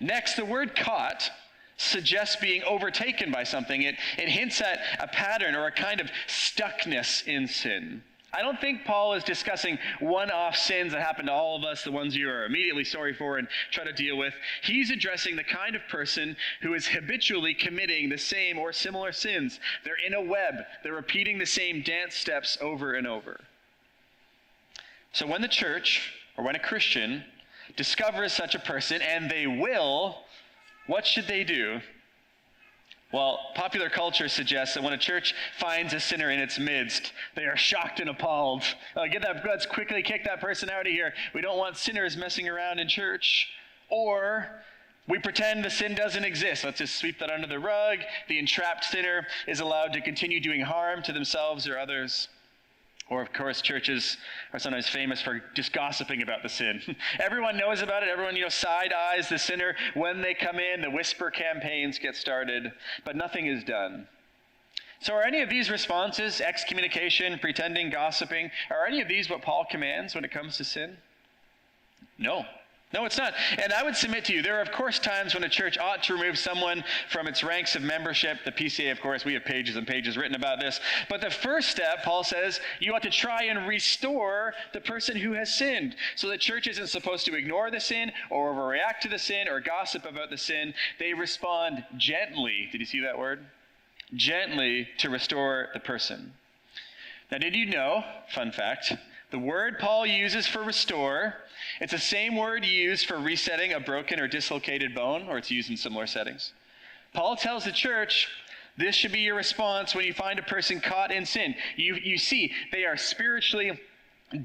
Next, 0.00 0.34
the 0.36 0.44
word 0.44 0.76
caught 0.76 1.30
suggests 1.76 2.36
being 2.36 2.62
overtaken 2.62 3.32
by 3.32 3.42
something. 3.42 3.82
It, 3.82 3.96
it 4.16 4.28
hints 4.28 4.60
at 4.60 4.78
a 5.00 5.08
pattern 5.08 5.56
or 5.56 5.66
a 5.66 5.72
kind 5.72 6.00
of 6.00 6.10
stuckness 6.28 7.26
in 7.26 7.48
sin. 7.48 8.02
I 8.34 8.42
don't 8.42 8.60
think 8.60 8.84
Paul 8.84 9.14
is 9.14 9.22
discussing 9.22 9.78
one 10.00 10.30
off 10.30 10.56
sins 10.56 10.92
that 10.92 11.00
happen 11.00 11.26
to 11.26 11.32
all 11.32 11.56
of 11.56 11.62
us, 11.62 11.84
the 11.84 11.92
ones 11.92 12.16
you 12.16 12.28
are 12.28 12.44
immediately 12.46 12.82
sorry 12.82 13.14
for 13.14 13.38
and 13.38 13.46
try 13.70 13.84
to 13.84 13.92
deal 13.92 14.16
with. 14.16 14.34
He's 14.62 14.90
addressing 14.90 15.36
the 15.36 15.44
kind 15.44 15.76
of 15.76 15.82
person 15.88 16.36
who 16.60 16.74
is 16.74 16.86
habitually 16.86 17.54
committing 17.54 18.08
the 18.08 18.18
same 18.18 18.58
or 18.58 18.72
similar 18.72 19.12
sins. 19.12 19.60
They're 19.84 19.94
in 20.04 20.14
a 20.14 20.20
web, 20.20 20.54
they're 20.82 20.94
repeating 20.94 21.38
the 21.38 21.46
same 21.46 21.82
dance 21.82 22.16
steps 22.16 22.58
over 22.60 22.94
and 22.94 23.06
over. 23.06 23.40
So 25.12 25.28
when 25.28 25.42
the 25.42 25.48
church, 25.48 26.12
or 26.36 26.44
when 26.44 26.56
a 26.56 26.60
Christian, 26.60 27.22
discovers 27.76 28.32
such 28.32 28.56
a 28.56 28.58
person, 28.58 29.00
and 29.00 29.30
they 29.30 29.46
will, 29.46 30.18
what 30.88 31.06
should 31.06 31.28
they 31.28 31.44
do? 31.44 31.80
Well, 33.14 33.38
popular 33.54 33.88
culture 33.88 34.28
suggests 34.28 34.74
that 34.74 34.82
when 34.82 34.92
a 34.92 34.98
church 34.98 35.36
finds 35.56 35.92
a 35.92 36.00
sinner 36.00 36.32
in 36.32 36.40
its 36.40 36.58
midst, 36.58 37.12
they 37.36 37.44
are 37.44 37.56
shocked 37.56 38.00
and 38.00 38.10
appalled. 38.10 38.64
Uh, 38.96 39.06
get 39.06 39.22
that, 39.22 39.44
let's 39.46 39.66
quickly 39.66 40.02
kick 40.02 40.24
that 40.24 40.40
person 40.40 40.68
out 40.68 40.88
of 40.88 40.92
here. 40.92 41.14
We 41.32 41.40
don't 41.40 41.56
want 41.56 41.76
sinners 41.76 42.16
messing 42.16 42.48
around 42.48 42.80
in 42.80 42.88
church. 42.88 43.50
Or 43.88 44.48
we 45.06 45.20
pretend 45.20 45.64
the 45.64 45.70
sin 45.70 45.94
doesn't 45.94 46.24
exist. 46.24 46.64
Let's 46.64 46.78
just 46.78 46.96
sweep 46.96 47.20
that 47.20 47.30
under 47.30 47.46
the 47.46 47.60
rug. 47.60 48.00
The 48.26 48.40
entrapped 48.40 48.82
sinner 48.82 49.28
is 49.46 49.60
allowed 49.60 49.92
to 49.92 50.00
continue 50.00 50.40
doing 50.40 50.62
harm 50.62 51.00
to 51.04 51.12
themselves 51.12 51.68
or 51.68 51.78
others. 51.78 52.26
Or, 53.10 53.20
of 53.20 53.32
course, 53.34 53.60
churches 53.60 54.16
are 54.52 54.58
sometimes 54.58 54.88
famous 54.88 55.20
for 55.20 55.42
just 55.52 55.74
gossiping 55.74 56.22
about 56.22 56.42
the 56.42 56.48
sin. 56.48 56.80
Everyone 57.20 57.56
knows 57.56 57.82
about 57.82 58.02
it. 58.02 58.08
Everyone, 58.08 58.34
you 58.34 58.42
know, 58.42 58.48
side 58.48 58.94
eyes 58.94 59.28
the 59.28 59.38
sinner 59.38 59.76
when 59.92 60.22
they 60.22 60.32
come 60.32 60.58
in. 60.58 60.80
The 60.80 60.90
whisper 60.90 61.30
campaigns 61.30 61.98
get 61.98 62.16
started, 62.16 62.72
but 63.04 63.14
nothing 63.14 63.46
is 63.46 63.62
done. 63.62 64.08
So, 65.00 65.12
are 65.12 65.22
any 65.22 65.42
of 65.42 65.50
these 65.50 65.70
responses, 65.70 66.40
excommunication, 66.40 67.38
pretending, 67.38 67.90
gossiping, 67.90 68.50
are 68.70 68.86
any 68.86 69.02
of 69.02 69.08
these 69.08 69.28
what 69.28 69.42
Paul 69.42 69.66
commands 69.70 70.14
when 70.14 70.24
it 70.24 70.30
comes 70.30 70.56
to 70.56 70.64
sin? 70.64 70.96
No. 72.16 72.46
No, 72.94 73.06
it's 73.06 73.18
not. 73.18 73.34
And 73.60 73.72
I 73.72 73.82
would 73.82 73.96
submit 73.96 74.24
to 74.26 74.32
you, 74.32 74.40
there 74.40 74.56
are, 74.56 74.62
of 74.62 74.70
course, 74.70 75.00
times 75.00 75.34
when 75.34 75.42
a 75.42 75.48
church 75.48 75.76
ought 75.78 76.04
to 76.04 76.14
remove 76.14 76.38
someone 76.38 76.84
from 77.10 77.26
its 77.26 77.42
ranks 77.42 77.74
of 77.74 77.82
membership. 77.82 78.38
The 78.44 78.52
PCA, 78.52 78.92
of 78.92 79.00
course, 79.00 79.24
we 79.24 79.34
have 79.34 79.44
pages 79.44 79.74
and 79.74 79.84
pages 79.84 80.16
written 80.16 80.36
about 80.36 80.60
this. 80.60 80.78
But 81.10 81.20
the 81.20 81.30
first 81.30 81.70
step, 81.70 82.04
Paul 82.04 82.22
says, 82.22 82.60
you 82.78 82.94
ought 82.94 83.02
to 83.02 83.10
try 83.10 83.44
and 83.44 83.66
restore 83.66 84.54
the 84.72 84.80
person 84.80 85.16
who 85.16 85.32
has 85.32 85.52
sinned. 85.52 85.96
So 86.14 86.28
the 86.28 86.38
church 86.38 86.68
isn't 86.68 86.86
supposed 86.86 87.26
to 87.26 87.34
ignore 87.34 87.68
the 87.68 87.80
sin 87.80 88.12
or 88.30 88.54
overreact 88.54 89.00
to 89.00 89.08
the 89.08 89.18
sin 89.18 89.48
or 89.48 89.60
gossip 89.60 90.04
about 90.04 90.30
the 90.30 90.38
sin. 90.38 90.72
They 91.00 91.14
respond 91.14 91.84
gently. 91.96 92.68
Did 92.70 92.80
you 92.80 92.86
see 92.86 93.00
that 93.00 93.18
word? 93.18 93.44
Gently 94.14 94.86
to 94.98 95.10
restore 95.10 95.70
the 95.74 95.80
person. 95.80 96.32
Now, 97.32 97.38
did 97.38 97.56
you 97.56 97.66
know, 97.66 98.04
fun 98.32 98.52
fact, 98.52 98.92
the 99.32 99.38
word 99.40 99.80
Paul 99.80 100.06
uses 100.06 100.46
for 100.46 100.62
restore, 100.62 101.34
it's 101.80 101.92
the 101.92 101.98
same 101.98 102.36
word 102.36 102.64
used 102.64 103.06
for 103.06 103.18
resetting 103.18 103.72
a 103.72 103.80
broken 103.80 104.20
or 104.20 104.28
dislocated 104.28 104.94
bone, 104.94 105.26
or 105.28 105.38
it's 105.38 105.50
used 105.50 105.70
in 105.70 105.76
similar 105.76 106.06
settings. 106.06 106.52
Paul 107.12 107.36
tells 107.36 107.64
the 107.64 107.72
church 107.72 108.28
this 108.76 108.94
should 108.94 109.12
be 109.12 109.20
your 109.20 109.36
response 109.36 109.94
when 109.94 110.04
you 110.04 110.12
find 110.12 110.38
a 110.38 110.42
person 110.42 110.80
caught 110.80 111.12
in 111.12 111.24
sin. 111.24 111.54
You, 111.76 111.94
you 111.94 112.18
see, 112.18 112.52
they 112.72 112.84
are 112.84 112.96
spiritually 112.96 113.78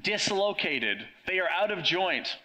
dislocated, 0.03 1.05
they 1.25 1.39
are 1.39 1.49
out 1.49 1.71
of 1.71 1.83
joint. 1.83 2.37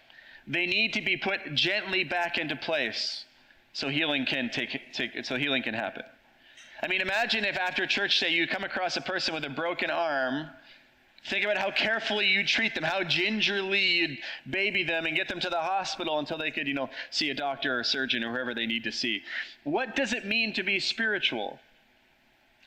They 0.47 0.67
need 0.67 0.93
to 0.93 1.01
be 1.01 1.17
put 1.17 1.55
gently 1.55 2.03
back 2.03 2.37
into 2.37 2.55
place 2.55 3.25
so 3.73 3.89
healing 3.89 4.25
can 4.25 4.49
take, 4.49 4.93
take 4.93 5.25
so 5.25 5.37
healing 5.37 5.63
can 5.63 5.73
happen. 5.73 6.03
I 6.83 6.87
mean, 6.87 7.01
imagine 7.01 7.45
if 7.45 7.57
after 7.57 7.87
church 7.87 8.19
say 8.19 8.31
you 8.31 8.47
come 8.47 8.63
across 8.63 8.95
a 8.95 9.01
person 9.01 9.33
with 9.33 9.43
a 9.43 9.49
broken 9.49 9.89
arm 9.89 10.49
Think 11.25 11.43
about 11.43 11.57
how 11.57 11.71
carefully 11.71 12.27
you'd 12.27 12.47
treat 12.47 12.75
them, 12.75 12.83
how 12.83 13.03
gingerly 13.03 13.83
you'd 13.83 14.17
baby 14.47 14.83
them 14.83 15.07
and 15.07 15.15
get 15.15 15.27
them 15.27 15.39
to 15.39 15.49
the 15.49 15.59
hospital 15.59 16.19
until 16.19 16.37
they 16.37 16.51
could, 16.51 16.67
you 16.67 16.75
know, 16.75 16.89
see 17.09 17.31
a 17.31 17.33
doctor 17.33 17.77
or 17.77 17.79
a 17.79 17.85
surgeon 17.85 18.23
or 18.23 18.31
whoever 18.31 18.53
they 18.53 18.67
need 18.67 18.83
to 18.83 18.91
see. 18.91 19.23
What 19.63 19.95
does 19.95 20.13
it 20.13 20.25
mean 20.25 20.53
to 20.53 20.61
be 20.61 20.79
spiritual? 20.79 21.59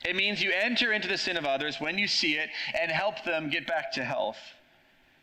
It 0.04 0.16
means 0.16 0.42
you 0.42 0.50
enter 0.52 0.92
into 0.92 1.06
the 1.06 1.18
sin 1.18 1.36
of 1.36 1.44
others 1.44 1.80
when 1.80 1.98
you 1.98 2.08
see 2.08 2.34
it 2.34 2.50
and 2.80 2.90
help 2.90 3.22
them 3.24 3.48
get 3.48 3.64
back 3.64 3.92
to 3.92 4.04
health. 4.04 4.38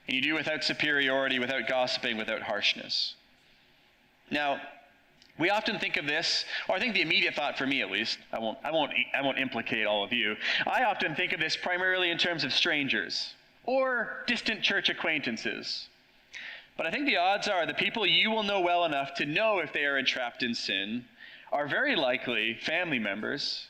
And 0.07 0.15
you 0.15 0.21
do 0.21 0.33
without 0.35 0.63
superiority, 0.63 1.37
without 1.37 1.67
gossiping, 1.67 2.15
without 2.15 2.41
harshness. 2.41 3.15
Now, 4.31 4.61
we 5.37 5.49
often 5.49 5.79
think 5.79 5.97
of 5.97 6.05
this, 6.05 6.45
or 6.69 6.75
I 6.75 6.79
think 6.79 6.93
the 6.93 7.01
immediate 7.01 7.35
thought 7.35 7.57
for 7.57 7.67
me 7.67 7.81
at 7.81 7.91
least, 7.91 8.17
I 8.31 8.39
won't, 8.39 8.57
I 8.63 8.71
won't, 8.71 8.91
I 9.13 9.21
won't 9.21 9.37
implicate 9.37 9.85
all 9.85 10.03
of 10.03 10.13
you. 10.13 10.35
I 10.65 10.85
often 10.85 11.13
think 11.15 11.33
of 11.33 11.39
this 11.39 11.57
primarily 11.57 12.09
in 12.09 12.17
terms 12.17 12.43
of 12.43 12.53
strangers 12.53 13.33
or 13.65 14.23
distant 14.27 14.61
church 14.61 14.89
acquaintances. 14.89 15.89
But 16.77 16.85
I 16.85 16.91
think 16.91 17.05
the 17.05 17.17
odds 17.17 17.47
are 17.47 17.65
the 17.65 17.73
people 17.73 18.05
you 18.05 18.31
will 18.31 18.43
know 18.43 18.61
well 18.61 18.85
enough 18.85 19.13
to 19.15 19.25
know 19.25 19.59
if 19.59 19.73
they 19.73 19.85
are 19.85 19.97
entrapped 19.97 20.43
in 20.43 20.53
sin 20.53 21.05
are 21.51 21.67
very 21.67 21.95
likely 21.95 22.53
family 22.53 22.99
members, 22.99 23.67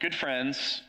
good 0.00 0.14
friends, 0.14 0.82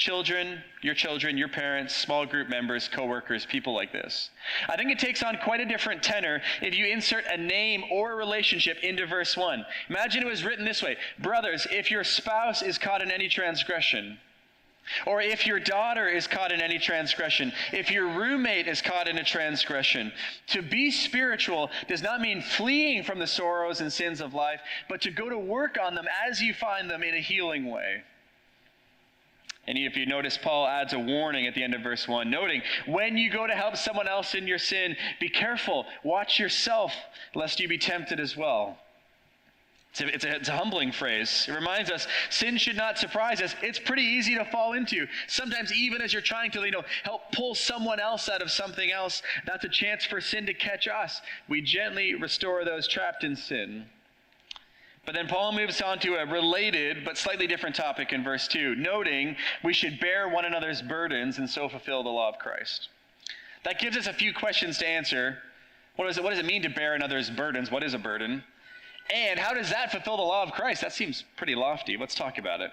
children, 0.00 0.62
your 0.80 0.94
children, 0.94 1.36
your 1.36 1.48
parents, 1.48 1.94
small 1.94 2.24
group 2.24 2.48
members, 2.48 2.88
coworkers, 2.88 3.44
people 3.44 3.74
like 3.74 3.92
this. 3.92 4.30
I 4.66 4.76
think 4.76 4.90
it 4.90 4.98
takes 4.98 5.22
on 5.22 5.36
quite 5.44 5.60
a 5.60 5.66
different 5.66 6.02
tenor 6.02 6.40
if 6.62 6.74
you 6.74 6.86
insert 6.86 7.26
a 7.26 7.36
name 7.36 7.84
or 7.92 8.12
a 8.12 8.16
relationship 8.16 8.78
into 8.82 9.06
verse 9.06 9.36
1. 9.36 9.64
Imagine 9.90 10.22
it 10.22 10.28
was 10.28 10.42
written 10.42 10.64
this 10.64 10.82
way 10.82 10.96
Brothers, 11.18 11.66
if 11.70 11.90
your 11.90 12.02
spouse 12.02 12.62
is 12.62 12.78
caught 12.78 13.02
in 13.02 13.10
any 13.10 13.28
transgression, 13.28 14.16
or 15.06 15.20
if 15.20 15.46
your 15.46 15.60
daughter 15.60 16.08
is 16.08 16.26
caught 16.26 16.50
in 16.50 16.62
any 16.62 16.78
transgression, 16.78 17.52
if 17.70 17.90
your 17.90 18.08
roommate 18.08 18.66
is 18.66 18.80
caught 18.80 19.06
in 19.06 19.18
a 19.18 19.24
transgression, 19.24 20.10
to 20.46 20.62
be 20.62 20.90
spiritual 20.90 21.70
does 21.88 22.02
not 22.02 22.22
mean 22.22 22.40
fleeing 22.40 23.04
from 23.04 23.18
the 23.18 23.26
sorrows 23.26 23.82
and 23.82 23.92
sins 23.92 24.22
of 24.22 24.32
life, 24.32 24.60
but 24.88 25.02
to 25.02 25.10
go 25.10 25.28
to 25.28 25.38
work 25.38 25.76
on 25.80 25.94
them 25.94 26.06
as 26.26 26.40
you 26.40 26.54
find 26.54 26.90
them 26.90 27.02
in 27.02 27.14
a 27.14 27.20
healing 27.20 27.70
way. 27.70 28.02
And 29.66 29.76
if 29.76 29.96
you 29.96 30.06
notice, 30.06 30.38
Paul 30.38 30.66
adds 30.66 30.94
a 30.94 30.98
warning 30.98 31.46
at 31.46 31.54
the 31.54 31.62
end 31.62 31.74
of 31.74 31.82
verse 31.82 32.08
1, 32.08 32.30
noting, 32.30 32.62
when 32.86 33.16
you 33.16 33.30
go 33.30 33.46
to 33.46 33.54
help 33.54 33.76
someone 33.76 34.08
else 34.08 34.34
in 34.34 34.46
your 34.46 34.58
sin, 34.58 34.96
be 35.20 35.28
careful, 35.28 35.86
watch 36.02 36.38
yourself, 36.38 36.92
lest 37.34 37.60
you 37.60 37.68
be 37.68 37.78
tempted 37.78 38.18
as 38.20 38.36
well. 38.36 38.78
It's 39.90 40.00
a, 40.00 40.14
it's, 40.14 40.24
a, 40.24 40.36
it's 40.36 40.48
a, 40.48 40.56
humbling 40.56 40.92
phrase. 40.92 41.46
It 41.48 41.52
reminds 41.52 41.90
us 41.90 42.06
sin 42.30 42.58
should 42.58 42.76
not 42.76 42.96
surprise 42.96 43.42
us. 43.42 43.56
It's 43.60 43.78
pretty 43.78 44.02
easy 44.02 44.36
to 44.36 44.44
fall 44.44 44.74
into. 44.74 45.06
Sometimes, 45.26 45.72
even 45.72 46.00
as 46.00 46.12
you're 46.12 46.22
trying 46.22 46.52
to 46.52 46.64
you 46.64 46.70
know, 46.70 46.84
help 47.02 47.32
pull 47.32 47.56
someone 47.56 47.98
else 47.98 48.28
out 48.28 48.40
of 48.40 48.52
something 48.52 48.92
else, 48.92 49.20
that's 49.46 49.64
a 49.64 49.68
chance 49.68 50.04
for 50.04 50.20
sin 50.20 50.46
to 50.46 50.54
catch 50.54 50.86
us. 50.86 51.20
We 51.48 51.60
gently 51.60 52.14
restore 52.14 52.64
those 52.64 52.86
trapped 52.86 53.24
in 53.24 53.34
sin. 53.34 53.86
But 55.06 55.14
then 55.14 55.28
Paul 55.28 55.52
moves 55.52 55.80
on 55.80 55.98
to 56.00 56.16
a 56.16 56.26
related 56.26 57.04
but 57.04 57.16
slightly 57.16 57.46
different 57.46 57.74
topic 57.74 58.12
in 58.12 58.22
verse 58.22 58.46
2, 58.48 58.76
noting 58.76 59.36
we 59.64 59.72
should 59.72 59.98
bear 59.98 60.28
one 60.28 60.44
another's 60.44 60.82
burdens 60.82 61.38
and 61.38 61.48
so 61.48 61.68
fulfill 61.68 62.02
the 62.02 62.10
law 62.10 62.28
of 62.28 62.38
Christ. 62.38 62.88
That 63.64 63.78
gives 63.78 63.96
us 63.96 64.06
a 64.06 64.12
few 64.12 64.32
questions 64.32 64.78
to 64.78 64.86
answer. 64.86 65.38
What, 65.96 66.08
is 66.08 66.18
it, 66.18 66.24
what 66.24 66.30
does 66.30 66.38
it 66.38 66.46
mean 66.46 66.62
to 66.62 66.70
bear 66.70 66.94
another's 66.94 67.30
burdens? 67.30 67.70
What 67.70 67.82
is 67.82 67.94
a 67.94 67.98
burden? 67.98 68.42
And 69.12 69.38
how 69.38 69.54
does 69.54 69.70
that 69.70 69.90
fulfill 69.90 70.16
the 70.16 70.22
law 70.22 70.42
of 70.42 70.52
Christ? 70.52 70.82
That 70.82 70.92
seems 70.92 71.24
pretty 71.36 71.54
lofty. 71.54 71.96
Let's 71.96 72.14
talk 72.14 72.38
about 72.38 72.60
it. 72.60 72.70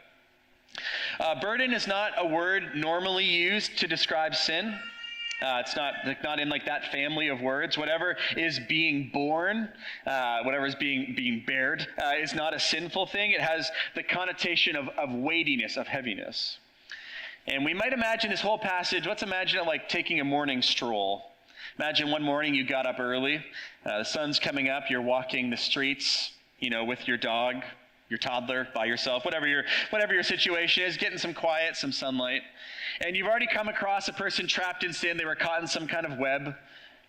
Uh, 1.19 1.39
burden 1.39 1.73
is 1.73 1.87
not 1.87 2.11
a 2.17 2.27
word 2.27 2.75
normally 2.75 3.25
used 3.25 3.77
to 3.79 3.87
describe 3.87 4.35
sin. 4.35 4.77
Uh, 5.41 5.61
it's 5.63 5.75
not 5.75 5.93
like, 6.05 6.23
not 6.23 6.39
in 6.39 6.49
like 6.49 6.65
that 6.65 6.91
family 6.91 7.27
of 7.27 7.41
words. 7.41 7.77
Whatever 7.77 8.17
is 8.35 8.59
being 8.67 9.11
borne, 9.13 9.69
uh, 10.05 10.39
whatever 10.43 10.65
is 10.65 10.75
being 10.75 11.13
being 11.15 11.43
bared, 11.45 11.87
uh, 12.03 12.13
is 12.19 12.33
not 12.33 12.55
a 12.55 12.59
sinful 12.59 13.05
thing. 13.07 13.31
It 13.31 13.41
has 13.41 13.69
the 13.95 14.01
connotation 14.01 14.75
of, 14.75 14.89
of 14.89 15.13
weightiness, 15.13 15.77
of 15.77 15.87
heaviness. 15.87 16.57
And 17.45 17.63
we 17.63 17.73
might 17.73 17.93
imagine 17.93 18.31
this 18.31 18.41
whole 18.41 18.57
passage. 18.57 19.05
Let's 19.05 19.23
imagine 19.23 19.59
it 19.59 19.67
like 19.67 19.87
taking 19.87 20.19
a 20.19 20.25
morning 20.25 20.61
stroll. 20.61 21.31
Imagine 21.77 22.09
one 22.09 22.23
morning 22.23 22.55
you 22.55 22.65
got 22.65 22.87
up 22.87 22.99
early, 22.99 23.37
uh, 23.85 23.99
the 23.99 24.03
sun's 24.03 24.39
coming 24.39 24.69
up, 24.69 24.89
you're 24.89 25.01
walking 25.01 25.51
the 25.51 25.57
streets, 25.57 26.31
you 26.59 26.71
know, 26.71 26.83
with 26.83 27.07
your 27.07 27.17
dog, 27.17 27.63
your 28.09 28.17
toddler, 28.17 28.67
by 28.73 28.85
yourself, 28.85 29.25
whatever 29.25 29.47
your 29.47 29.63
whatever 29.89 30.13
your 30.13 30.23
situation 30.23 30.83
is, 30.83 30.97
getting 30.97 31.17
some 31.17 31.33
quiet, 31.33 31.75
some 31.75 31.91
sunlight 31.91 32.41
and 33.01 33.15
you've 33.15 33.27
already 33.27 33.47
come 33.47 33.67
across 33.67 34.07
a 34.07 34.13
person 34.13 34.47
trapped 34.47 34.83
in 34.83 34.93
sin, 34.93 35.17
they 35.17 35.25
were 35.25 35.35
caught 35.35 35.61
in 35.61 35.67
some 35.67 35.87
kind 35.87 36.05
of 36.05 36.17
web. 36.17 36.55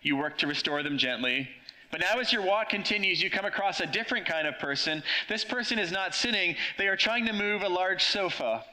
You 0.01 0.17
work 0.17 0.37
to 0.39 0.47
restore 0.47 0.83
them 0.83 0.97
gently. 0.97 1.49
But 1.91 2.01
now, 2.01 2.19
as 2.19 2.31
your 2.31 2.43
walk 2.43 2.69
continues, 2.69 3.21
you 3.21 3.29
come 3.29 3.45
across 3.45 3.79
a 3.79 3.87
different 3.87 4.25
kind 4.25 4.47
of 4.47 4.59
person. 4.59 5.01
This 5.27 5.43
person 5.43 5.79
is 5.79 5.91
not 5.91 6.13
sinning, 6.13 6.55
they 6.77 6.87
are 6.87 6.95
trying 6.95 7.25
to 7.25 7.33
move 7.33 7.63
a 7.63 7.69
large 7.69 8.03
sofa 8.03 8.63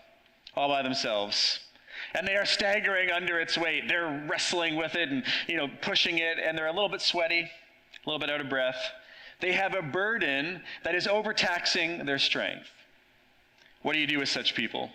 all 0.54 0.68
by 0.68 0.82
themselves. 0.82 1.60
And 2.14 2.28
they 2.28 2.36
are 2.36 2.44
staggering 2.44 3.10
under 3.10 3.40
its 3.40 3.56
weight. 3.56 3.88
They're 3.88 4.26
wrestling 4.28 4.76
with 4.76 4.94
it 4.94 5.08
and, 5.08 5.24
you 5.48 5.56
know, 5.56 5.68
pushing 5.80 6.18
it, 6.18 6.38
and 6.38 6.56
they're 6.56 6.66
a 6.66 6.72
little 6.72 6.90
bit 6.90 7.00
sweaty, 7.00 7.40
a 7.40 8.08
little 8.08 8.20
bit 8.20 8.30
out 8.30 8.40
of 8.40 8.50
breath. 8.50 8.78
They 9.40 9.52
have 9.52 9.74
a 9.74 9.82
burden 9.82 10.62
that 10.84 10.94
is 10.94 11.06
overtaxing 11.06 12.04
their 12.06 12.18
strength. 12.18 12.68
What 13.82 13.92
do 13.92 13.98
you 13.98 14.06
do 14.06 14.18
with 14.18 14.28
such 14.28 14.54
people? 14.54 14.90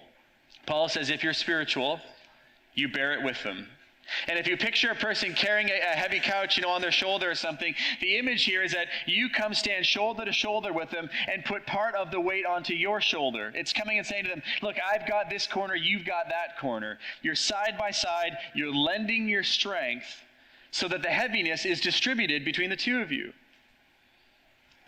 Paul 0.66 0.90
says 0.90 1.10
if 1.10 1.24
you're 1.24 1.34
spiritual, 1.34 2.00
you 2.74 2.88
bear 2.90 3.14
it 3.14 3.24
with 3.24 3.42
them. 3.44 3.68
And 4.28 4.38
if 4.38 4.48
you 4.48 4.58
picture 4.58 4.92
a 4.92 4.96
person 4.96 5.34
carrying 5.34 5.70
a, 5.70 5.96
heavy 5.96 6.20
couch, 6.20 6.58
you 6.58 6.64
know, 6.64 6.70
on 6.70 6.82
their 6.82 6.92
shoulder 6.92 7.32
or 7.32 7.36
something, 7.36 7.74
the 8.02 8.18
image 8.18 8.44
here 8.44 8.62
is 8.64 8.74
that 8.74 8.88
you 9.06 9.30
come 9.30 9.54
stand 9.54 9.86
shoulder 9.86 10.26
to 10.26 10.34
shoulder 10.34 10.74
with 10.74 10.90
them 10.90 11.10
and 11.32 11.46
put 11.46 11.66
part 11.66 11.96
of 11.96 12.12
the 12.12 12.20
weight 12.20 12.46
onto 12.46 12.74
your 12.74 13.00
shoulder. 13.00 13.52
It's 13.56 13.72
coming 13.72 13.98
and 13.98 14.06
saying 14.06 14.26
to 14.26 14.30
them, 14.30 14.42
look, 14.62 14.76
I've 14.86 15.08
got 15.08 15.30
this 15.30 15.48
corner, 15.48 15.76
you've 15.76 16.06
got 16.06 16.28
that 16.30 16.60
corner. 16.60 16.98
You're 17.22 17.36
side 17.36 17.78
by 17.78 17.92
side, 17.92 18.38
you're 18.54 18.74
lending 18.74 19.30
your 19.30 19.44
strength 19.44 20.24
so 20.72 20.88
that 20.88 21.02
the 21.02 21.10
heaviness 21.10 21.66
is 21.66 21.80
distributed 21.80 22.44
between 22.44 22.70
the 22.70 22.76
two 22.76 23.02
of 23.02 23.12
you. 23.12 23.34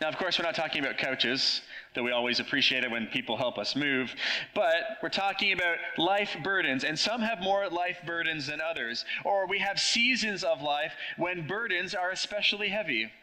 Now, 0.03 0.09
of 0.09 0.17
course, 0.17 0.37
we're 0.37 0.43
not 0.43 0.55
talking 0.55 0.83
about 0.83 0.97
couches 0.97 1.61
that 1.95 2.03
we 2.03 2.11
always 2.11 2.41
appreciate 2.41 2.83
it 2.83 2.91
when 2.91 3.07
people 3.07 3.37
help 3.37 3.57
us 3.57 3.73
move. 3.73 4.13
But 4.53 4.97
we're 5.01 5.07
talking 5.07 5.53
about 5.53 5.77
life 5.97 6.35
burdens, 6.43 6.83
and 6.83 6.99
some 6.99 7.21
have 7.21 7.39
more 7.39 7.69
life 7.69 7.99
burdens 8.05 8.47
than 8.47 8.59
others. 8.59 9.05
Or 9.23 9.47
we 9.47 9.59
have 9.59 9.79
seasons 9.79 10.43
of 10.43 10.61
life 10.61 10.91
when 11.15 11.47
burdens 11.47 11.95
are 11.95 12.11
especially 12.11 12.67
heavy. 12.67 13.13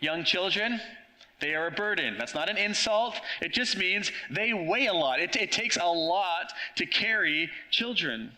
Young 0.00 0.22
children, 0.22 0.82
they 1.40 1.54
are 1.54 1.68
a 1.68 1.70
burden. 1.70 2.16
That's 2.18 2.34
not 2.34 2.50
an 2.50 2.58
insult. 2.58 3.18
It 3.40 3.54
just 3.54 3.78
means 3.78 4.12
they 4.30 4.52
weigh 4.52 4.88
a 4.88 4.92
lot. 4.92 5.18
It, 5.18 5.34
it 5.34 5.50
takes 5.50 5.78
a 5.78 5.86
lot 5.86 6.52
to 6.76 6.84
carry 6.84 7.48
children. 7.70 8.32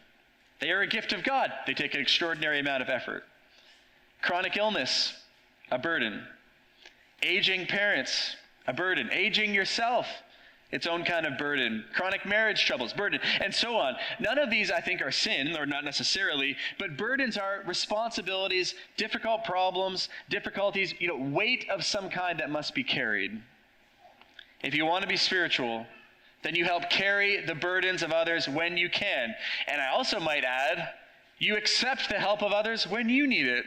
They 0.60 0.70
are 0.70 0.82
a 0.82 0.86
gift 0.86 1.12
of 1.12 1.24
God. 1.24 1.52
They 1.66 1.74
take 1.74 1.96
an 1.96 2.00
extraordinary 2.00 2.60
amount 2.60 2.84
of 2.84 2.88
effort. 2.88 3.24
Chronic 4.22 4.56
illness, 4.56 5.12
a 5.72 5.78
burden. 5.78 6.22
Aging 7.22 7.66
parents, 7.66 8.36
a 8.66 8.72
burden. 8.72 9.08
Aging 9.10 9.54
yourself, 9.54 10.06
its 10.70 10.86
own 10.86 11.04
kind 11.04 11.26
of 11.26 11.38
burden. 11.38 11.84
Chronic 11.94 12.26
marriage 12.26 12.64
troubles, 12.64 12.92
burden, 12.92 13.20
and 13.40 13.54
so 13.54 13.76
on. 13.76 13.96
None 14.20 14.38
of 14.38 14.50
these, 14.50 14.70
I 14.70 14.80
think, 14.80 15.00
are 15.00 15.10
sin, 15.10 15.56
or 15.56 15.66
not 15.66 15.84
necessarily, 15.84 16.56
but 16.78 16.96
burdens 16.96 17.36
are 17.36 17.62
responsibilities, 17.66 18.74
difficult 18.96 19.44
problems, 19.44 20.08
difficulties, 20.28 20.94
you 20.98 21.08
know, 21.08 21.16
weight 21.16 21.68
of 21.70 21.84
some 21.84 22.10
kind 22.10 22.40
that 22.40 22.50
must 22.50 22.74
be 22.74 22.84
carried. 22.84 23.40
If 24.62 24.74
you 24.74 24.84
want 24.84 25.02
to 25.02 25.08
be 25.08 25.16
spiritual, 25.16 25.86
then 26.42 26.54
you 26.54 26.64
help 26.64 26.90
carry 26.90 27.44
the 27.44 27.54
burdens 27.54 28.02
of 28.02 28.12
others 28.12 28.48
when 28.48 28.76
you 28.76 28.88
can. 28.88 29.34
And 29.68 29.80
I 29.80 29.88
also 29.88 30.20
might 30.20 30.44
add, 30.44 30.88
you 31.38 31.56
accept 31.56 32.08
the 32.08 32.18
help 32.18 32.42
of 32.42 32.52
others 32.52 32.86
when 32.86 33.08
you 33.08 33.26
need 33.26 33.46
it. 33.46 33.64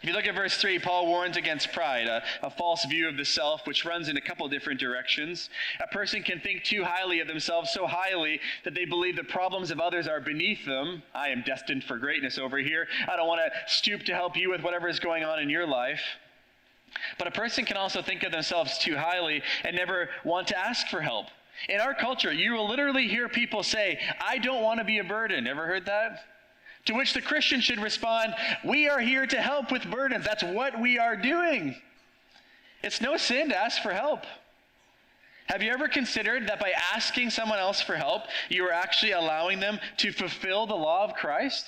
If 0.00 0.08
you 0.08 0.14
look 0.14 0.26
at 0.26 0.34
verse 0.34 0.56
3, 0.56 0.78
Paul 0.78 1.06
warns 1.06 1.36
against 1.36 1.72
pride, 1.72 2.08
a, 2.08 2.22
a, 2.42 2.50
false 2.50 2.84
view 2.86 3.08
of 3.08 3.16
the 3.16 3.24
self, 3.24 3.66
which 3.66 3.84
runs 3.84 4.08
in 4.08 4.16
a 4.16 4.20
couple 4.20 4.48
different 4.48 4.80
directions. 4.80 5.50
A 5.80 5.86
person 5.88 6.22
can 6.22 6.40
think 6.40 6.64
too 6.64 6.82
highly 6.82 7.20
of 7.20 7.28
themselves, 7.28 7.70
so 7.70 7.86
highly 7.86 8.40
that 8.64 8.74
they 8.74 8.84
believe 8.84 9.16
the 9.16 9.24
problems 9.24 9.70
of 9.70 9.80
others 9.80 10.08
are 10.08 10.20
beneath 10.20 10.64
them. 10.64 11.02
I 11.14 11.28
am 11.28 11.42
destined 11.42 11.84
for 11.84 11.98
greatness 11.98 12.38
over 12.38 12.58
here. 12.58 12.88
I 13.08 13.16
don't 13.16 13.28
want 13.28 13.42
to 13.44 13.72
stoop 13.72 14.02
to 14.04 14.14
help 14.14 14.36
you 14.36 14.50
with 14.50 14.62
whatever 14.62 14.88
is 14.88 14.98
going 14.98 15.24
on 15.24 15.38
in 15.38 15.50
your 15.50 15.66
life. 15.66 16.02
But 17.18 17.28
a 17.28 17.32
person 17.32 17.64
can 17.64 17.76
also 17.76 18.02
think 18.02 18.22
of 18.22 18.32
themselves 18.32 18.78
too 18.78 18.96
highly 18.96 19.42
and 19.64 19.76
never 19.76 20.08
want 20.24 20.48
to 20.48 20.58
ask 20.58 20.88
for 20.88 21.00
help. 21.00 21.26
In 21.68 21.80
our 21.80 21.94
culture, 21.94 22.32
you 22.32 22.52
will 22.52 22.68
literally 22.68 23.08
hear 23.08 23.28
people 23.28 23.62
say, 23.62 23.98
I 24.20 24.38
don't 24.38 24.62
want 24.62 24.80
to 24.80 24.84
be 24.84 24.98
a 24.98 25.04
burden. 25.04 25.46
Ever 25.46 25.66
heard 25.66 25.86
that? 25.86 26.24
To 26.86 26.94
which 26.94 27.14
the 27.14 27.22
Christian 27.22 27.60
should 27.60 27.80
respond, 27.80 28.34
We 28.64 28.88
are 28.88 28.98
here 28.98 29.26
to 29.26 29.40
help 29.40 29.70
with 29.70 29.90
burdens. 29.90 30.24
That's 30.24 30.42
what 30.42 30.80
we 30.80 30.98
are 30.98 31.16
doing. 31.16 31.76
It's 32.82 33.00
no 33.00 33.16
sin 33.16 33.50
to 33.50 33.56
ask 33.56 33.82
for 33.82 33.92
help. 33.92 34.24
Have 35.46 35.62
you 35.62 35.70
ever 35.70 35.88
considered 35.88 36.48
that 36.48 36.60
by 36.60 36.72
asking 36.94 37.30
someone 37.30 37.58
else 37.58 37.80
for 37.80 37.94
help, 37.94 38.22
you 38.48 38.64
are 38.64 38.72
actually 38.72 39.12
allowing 39.12 39.60
them 39.60 39.78
to 39.98 40.12
fulfill 40.12 40.66
the 40.66 40.74
law 40.74 41.04
of 41.04 41.14
Christ? 41.14 41.66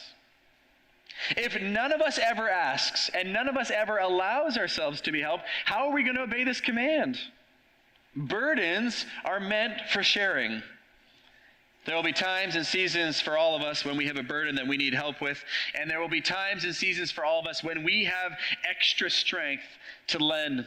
If 1.37 1.61
none 1.61 1.92
of 1.92 2.00
us 2.00 2.18
ever 2.18 2.49
asks 2.49 3.09
and 3.11 3.33
none 3.33 3.49
of 3.49 3.56
us 3.56 3.71
ever 3.71 3.99
allows 3.99 4.59
ourselves 4.59 5.00
to 5.02 5.12
be 5.12 5.21
helped, 5.21 5.44
how 5.64 5.88
are 5.88 5.92
we 5.92 6.02
going 6.02 6.16
to 6.16 6.23
obey 6.23 6.44
this 6.44 6.61
command? 6.61 7.18
Burdens 8.16 9.06
are 9.25 9.40
meant 9.40 9.80
for 9.90 10.02
sharing. 10.02 10.62
There 11.85 11.95
will 11.95 12.03
be 12.03 12.12
times 12.12 12.57
and 12.57 12.67
seasons 12.67 13.21
for 13.21 13.37
all 13.37 13.55
of 13.55 13.62
us 13.62 13.85
when 13.85 13.97
we 13.97 14.07
have 14.07 14.17
a 14.17 14.23
burden 14.23 14.55
that 14.55 14.67
we 14.67 14.76
need 14.76 14.95
help 14.95 15.21
with, 15.21 15.43
and 15.79 15.91
there 15.91 16.00
will 16.00 16.09
be 16.09 16.21
times 16.21 16.64
and 16.64 16.75
seasons 16.75 17.11
for 17.11 17.25
all 17.25 17.41
of 17.41 17.47
us 17.47 17.62
when 17.62 17.85
we 17.85 18.05
have 18.05 18.33
extra 18.69 19.11
strength 19.11 19.64
to 20.09 20.19
lend 20.19 20.67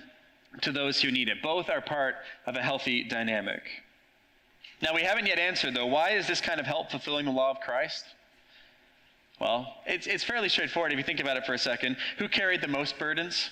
to 0.62 0.72
those 0.72 1.02
who 1.02 1.12
need 1.12 1.28
it. 1.28 1.42
Both 1.42 1.70
are 1.70 1.82
part 1.82 2.16
of 2.46 2.56
a 2.56 2.62
healthy 2.62 3.04
dynamic. 3.04 3.64
Now, 4.82 4.94
we 4.94 5.02
haven't 5.02 5.26
yet 5.26 5.40
answered, 5.40 5.74
though, 5.74 5.88
why 5.88 6.12
is 6.12 6.28
this 6.28 6.40
kind 6.40 6.60
of 6.60 6.68
help 6.68 6.92
fulfilling 6.92 7.26
the 7.26 7.32
law 7.32 7.50
of 7.50 7.60
Christ? 7.62 8.06
Well, 9.40 9.76
it's, 9.86 10.08
it's 10.08 10.24
fairly 10.24 10.50
straightforward 10.50 10.92
if 10.92 10.98
you 10.98 11.04
think 11.04 11.20
about 11.20 11.38
it 11.38 11.46
for 11.46 11.54
a 11.54 11.60
second. 11.60 11.98
Who 12.20 12.28
carried 12.28 12.62
the 12.62 12.68
most 12.68 12.98
burdens? 13.00 13.50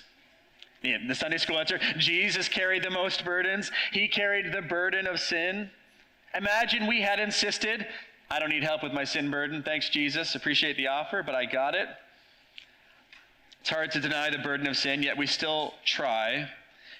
Yeah, 0.82 0.98
the 1.06 1.14
Sunday 1.14 1.38
school 1.38 1.58
answer 1.58 1.80
Jesus 1.98 2.48
carried 2.48 2.84
the 2.84 2.90
most 2.90 3.24
burdens. 3.24 3.70
He 3.92 4.06
carried 4.08 4.52
the 4.52 4.62
burden 4.62 5.06
of 5.06 5.18
sin. 5.18 5.70
Imagine 6.36 6.86
we 6.86 7.00
had 7.00 7.18
insisted, 7.18 7.86
I 8.30 8.38
don't 8.38 8.50
need 8.50 8.62
help 8.62 8.82
with 8.82 8.92
my 8.92 9.04
sin 9.04 9.30
burden. 9.30 9.62
Thanks, 9.62 9.88
Jesus. 9.88 10.34
Appreciate 10.34 10.76
the 10.76 10.88
offer, 10.88 11.22
but 11.22 11.34
I 11.34 11.44
got 11.44 11.74
it. 11.74 11.88
It's 13.60 13.70
hard 13.70 13.90
to 13.92 14.00
deny 14.00 14.30
the 14.30 14.38
burden 14.38 14.66
of 14.66 14.76
sin, 14.76 15.02
yet 15.02 15.16
we 15.16 15.26
still 15.26 15.74
try 15.84 16.48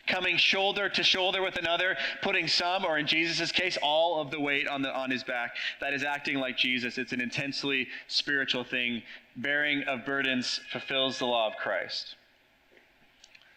coming 0.07 0.37
shoulder 0.37 0.89
to 0.89 1.03
shoulder 1.03 1.43
with 1.43 1.57
another, 1.57 1.97
putting 2.23 2.49
some, 2.49 2.85
or 2.85 2.99
in 2.99 3.07
Jesus' 3.07 3.53
case, 3.53 3.77
all 3.83 4.21
of 4.21 4.31
the 4.31 4.41
weight 4.41 4.69
on, 4.69 4.83
the, 4.83 4.95
on 4.95 5.11
his 5.11 5.25
back. 5.25 5.57
That 5.81 5.93
is 5.93 6.05
acting 6.05 6.39
like 6.39 6.57
Jesus. 6.57 6.99
It's 6.99 7.13
an 7.13 7.21
intensely 7.21 7.89
spiritual 8.09 8.65
thing. 8.65 9.03
Bearing 9.37 9.83
of 9.85 10.05
burdens 10.05 10.61
fulfills 10.71 11.19
the 11.19 11.27
law 11.27 11.49
of 11.49 11.57
Christ. 11.57 12.17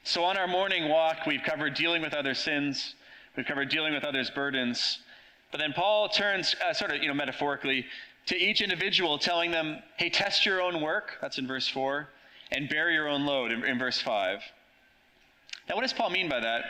So 0.03 0.23
on 0.23 0.37
our 0.37 0.47
morning 0.47 0.89
walk, 0.89 1.25
we've 1.27 1.43
covered 1.43 1.75
dealing 1.75 2.01
with 2.01 2.13
other 2.13 2.33
sins, 2.33 2.95
we've 3.35 3.45
covered 3.45 3.69
dealing 3.69 3.93
with 3.93 4.03
others' 4.03 4.31
burdens. 4.31 4.99
But 5.51 5.59
then 5.59 5.73
Paul 5.73 6.09
turns, 6.09 6.55
uh, 6.63 6.73
sort 6.73 6.91
of, 6.91 7.01
you 7.01 7.07
know, 7.07 7.13
metaphorically, 7.13 7.85
to 8.27 8.37
each 8.37 8.61
individual, 8.61 9.17
telling 9.17 9.51
them, 9.51 9.81
hey, 9.97 10.09
test 10.09 10.45
your 10.45 10.61
own 10.61 10.81
work. 10.81 11.17
That's 11.21 11.37
in 11.37 11.47
verse 11.47 11.67
4. 11.67 12.07
And 12.51 12.69
bear 12.69 12.91
your 12.91 13.07
own 13.07 13.25
load 13.25 13.51
in, 13.51 13.63
in 13.63 13.79
verse 13.79 13.99
5. 14.01 14.41
Now, 15.67 15.75
what 15.75 15.81
does 15.81 15.93
Paul 15.93 16.09
mean 16.09 16.29
by 16.29 16.39
that? 16.39 16.63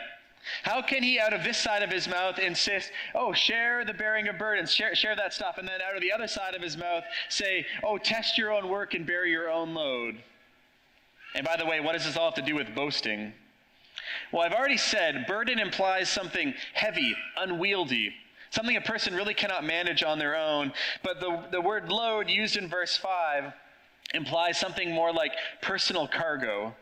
How 0.62 0.80
can 0.80 1.02
he, 1.02 1.18
out 1.20 1.34
of 1.34 1.44
this 1.44 1.58
side 1.58 1.82
of 1.82 1.90
his 1.90 2.08
mouth, 2.08 2.38
insist, 2.38 2.90
oh, 3.14 3.32
share 3.32 3.84
the 3.84 3.92
bearing 3.92 4.28
of 4.28 4.38
burdens, 4.38 4.72
share, 4.72 4.94
share 4.94 5.14
that 5.16 5.34
stuff, 5.34 5.58
and 5.58 5.68
then 5.68 5.80
out 5.82 5.94
of 5.94 6.00
the 6.00 6.12
other 6.12 6.26
side 6.26 6.54
of 6.54 6.62
his 6.62 6.76
mouth, 6.76 7.04
say, 7.28 7.66
oh, 7.82 7.98
test 7.98 8.38
your 8.38 8.52
own 8.52 8.68
work 8.68 8.94
and 8.94 9.06
bear 9.06 9.26
your 9.26 9.50
own 9.50 9.74
load? 9.74 10.22
And 11.34 11.44
by 11.44 11.56
the 11.56 11.66
way, 11.66 11.80
what 11.80 11.92
does 11.92 12.06
this 12.06 12.16
all 12.16 12.30
have 12.30 12.34
to 12.34 12.42
do 12.42 12.54
with 12.54 12.74
boasting? 12.74 13.34
Well, 14.32 14.42
I've 14.42 14.52
already 14.52 14.78
said 14.78 15.26
burden 15.26 15.58
implies 15.58 16.08
something 16.08 16.54
heavy, 16.72 17.14
unwieldy, 17.36 18.14
something 18.50 18.76
a 18.76 18.80
person 18.80 19.14
really 19.14 19.34
cannot 19.34 19.64
manage 19.64 20.02
on 20.02 20.18
their 20.18 20.36
own. 20.36 20.72
But 21.02 21.20
the, 21.20 21.44
the 21.50 21.60
word 21.60 21.90
load 21.90 22.28
used 22.28 22.56
in 22.56 22.68
verse 22.68 22.96
5 22.96 23.52
implies 24.14 24.58
something 24.58 24.92
more 24.92 25.12
like 25.12 25.32
personal 25.62 26.08
cargo 26.08 26.74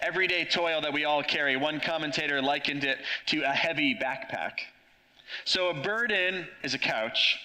everyday 0.00 0.44
toil 0.44 0.80
that 0.80 0.92
we 0.92 1.04
all 1.04 1.22
carry. 1.22 1.56
One 1.56 1.80
commentator 1.80 2.40
likened 2.40 2.84
it 2.84 2.98
to 3.26 3.42
a 3.42 3.52
heavy 3.52 3.94
backpack. 3.94 4.52
So 5.44 5.68
a 5.68 5.74
burden 5.74 6.46
is 6.62 6.74
a 6.74 6.78
couch. 6.78 7.38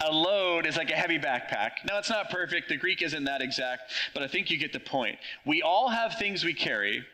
A 0.00 0.10
load 0.10 0.66
is 0.66 0.76
like 0.76 0.90
a 0.90 0.94
heavy 0.94 1.18
backpack. 1.18 1.70
Now, 1.86 1.98
it's 1.98 2.10
not 2.10 2.30
perfect. 2.30 2.68
The 2.68 2.76
Greek 2.76 3.02
isn't 3.02 3.24
that 3.24 3.40
exact, 3.40 3.92
but 4.14 4.22
I 4.22 4.26
think 4.26 4.50
you 4.50 4.58
get 4.58 4.72
the 4.72 4.80
point. 4.80 5.18
We 5.46 5.62
all 5.62 5.88
have 5.88 6.14
things 6.14 6.44
we 6.44 6.54
carry. 6.54 7.04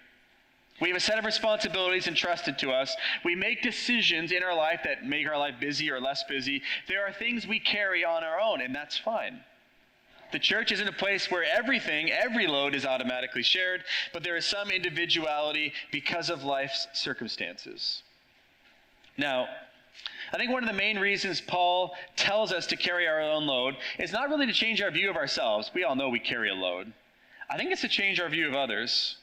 We 0.81 0.89
have 0.89 0.97
a 0.97 1.01
set 1.01 1.19
of 1.19 1.25
responsibilities 1.25 2.07
entrusted 2.07 2.59
to 2.59 2.71
us. 2.71 2.95
We 3.25 3.35
make 3.35 3.63
decisions 3.63 4.31
in 4.31 4.43
our 4.43 4.55
life 4.55 4.81
that 4.85 5.05
make 5.05 5.27
our 5.27 5.37
life 5.37 5.55
busy 5.61 5.91
or 5.91 6.01
less 6.01 6.23
busy. 6.25 6.63
There 6.87 7.05
are 7.05 7.13
things 7.13 7.47
we 7.47 7.59
carry 7.59 8.05
on 8.05 8.23
our 8.23 8.41
own, 8.41 8.61
and 8.61 8.75
that's 8.75 8.97
fine. 8.97 9.41
The 10.31 10.39
church 10.39 10.73
isn't 10.73 10.87
a 10.87 10.93
place 10.93 11.31
where 11.31 11.45
everything, 11.45 12.13
every 12.13 12.47
load 12.47 12.75
is 12.75 12.85
automatically 12.85 13.43
shared, 13.43 13.83
but 14.13 14.23
there 14.23 14.37
is 14.37 14.45
some 14.45 14.71
individuality 14.71 15.73
because 15.91 16.29
of 16.31 16.45
life's 16.45 16.87
circumstances. 16.93 18.03
Now, 19.17 19.49
I 20.33 20.37
think 20.37 20.53
one 20.53 20.63
of 20.63 20.69
the 20.69 20.77
main 20.77 20.99
reasons 20.99 21.41
Paul 21.41 21.95
tells 22.15 22.53
us 22.53 22.67
to 22.67 22.77
carry 22.77 23.09
our 23.09 23.21
own 23.21 23.47
load 23.47 23.77
is 23.99 24.13
not 24.13 24.29
really 24.29 24.47
to 24.47 24.53
change 24.53 24.83
our 24.83 24.91
view 24.91 25.09
of 25.09 25.17
ourselves. 25.17 25.71
We 25.75 25.85
all 25.85 25.97
know 25.97 26.11
we 26.11 26.21
carry 26.21 26.51
a 26.51 26.55
load. 26.55 26.93
I 27.51 27.57
think 27.57 27.73
it's 27.73 27.81
to 27.81 27.89
change 27.89 28.21
our 28.21 28.29
view 28.29 28.47
of 28.47 28.55
others. 28.55 29.17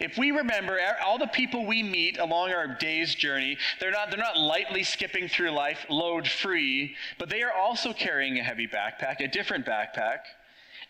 If 0.00 0.18
we 0.18 0.30
remember 0.30 0.78
all 1.04 1.18
the 1.18 1.26
people 1.26 1.66
we 1.66 1.82
meet 1.82 2.18
along 2.18 2.52
our 2.52 2.66
day's 2.66 3.14
journey, 3.14 3.56
they're 3.80 3.90
not, 3.90 4.10
they're 4.10 4.18
not 4.18 4.38
lightly 4.38 4.82
skipping 4.82 5.28
through 5.28 5.50
life 5.50 5.86
load 5.88 6.26
free, 6.28 6.94
but 7.18 7.28
they 7.28 7.42
are 7.42 7.52
also 7.52 7.92
carrying 7.92 8.38
a 8.38 8.42
heavy 8.42 8.66
backpack, 8.66 9.20
a 9.20 9.28
different 9.28 9.66
backpack. 9.66 10.20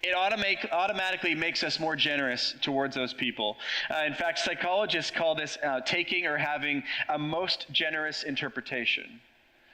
It 0.02 0.14
automatic, 0.14 0.68
automatically 0.72 1.34
makes 1.34 1.64
us 1.64 1.80
more 1.80 1.96
generous 1.96 2.54
towards 2.60 2.94
those 2.94 3.14
people. 3.14 3.56
Uh, 3.90 4.04
in 4.06 4.14
fact, 4.14 4.38
psychologists 4.38 5.10
call 5.10 5.34
this 5.34 5.56
uh, 5.64 5.80
taking 5.80 6.26
or 6.26 6.36
having 6.36 6.82
a 7.08 7.18
most 7.18 7.66
generous 7.72 8.22
interpretation. 8.22 9.20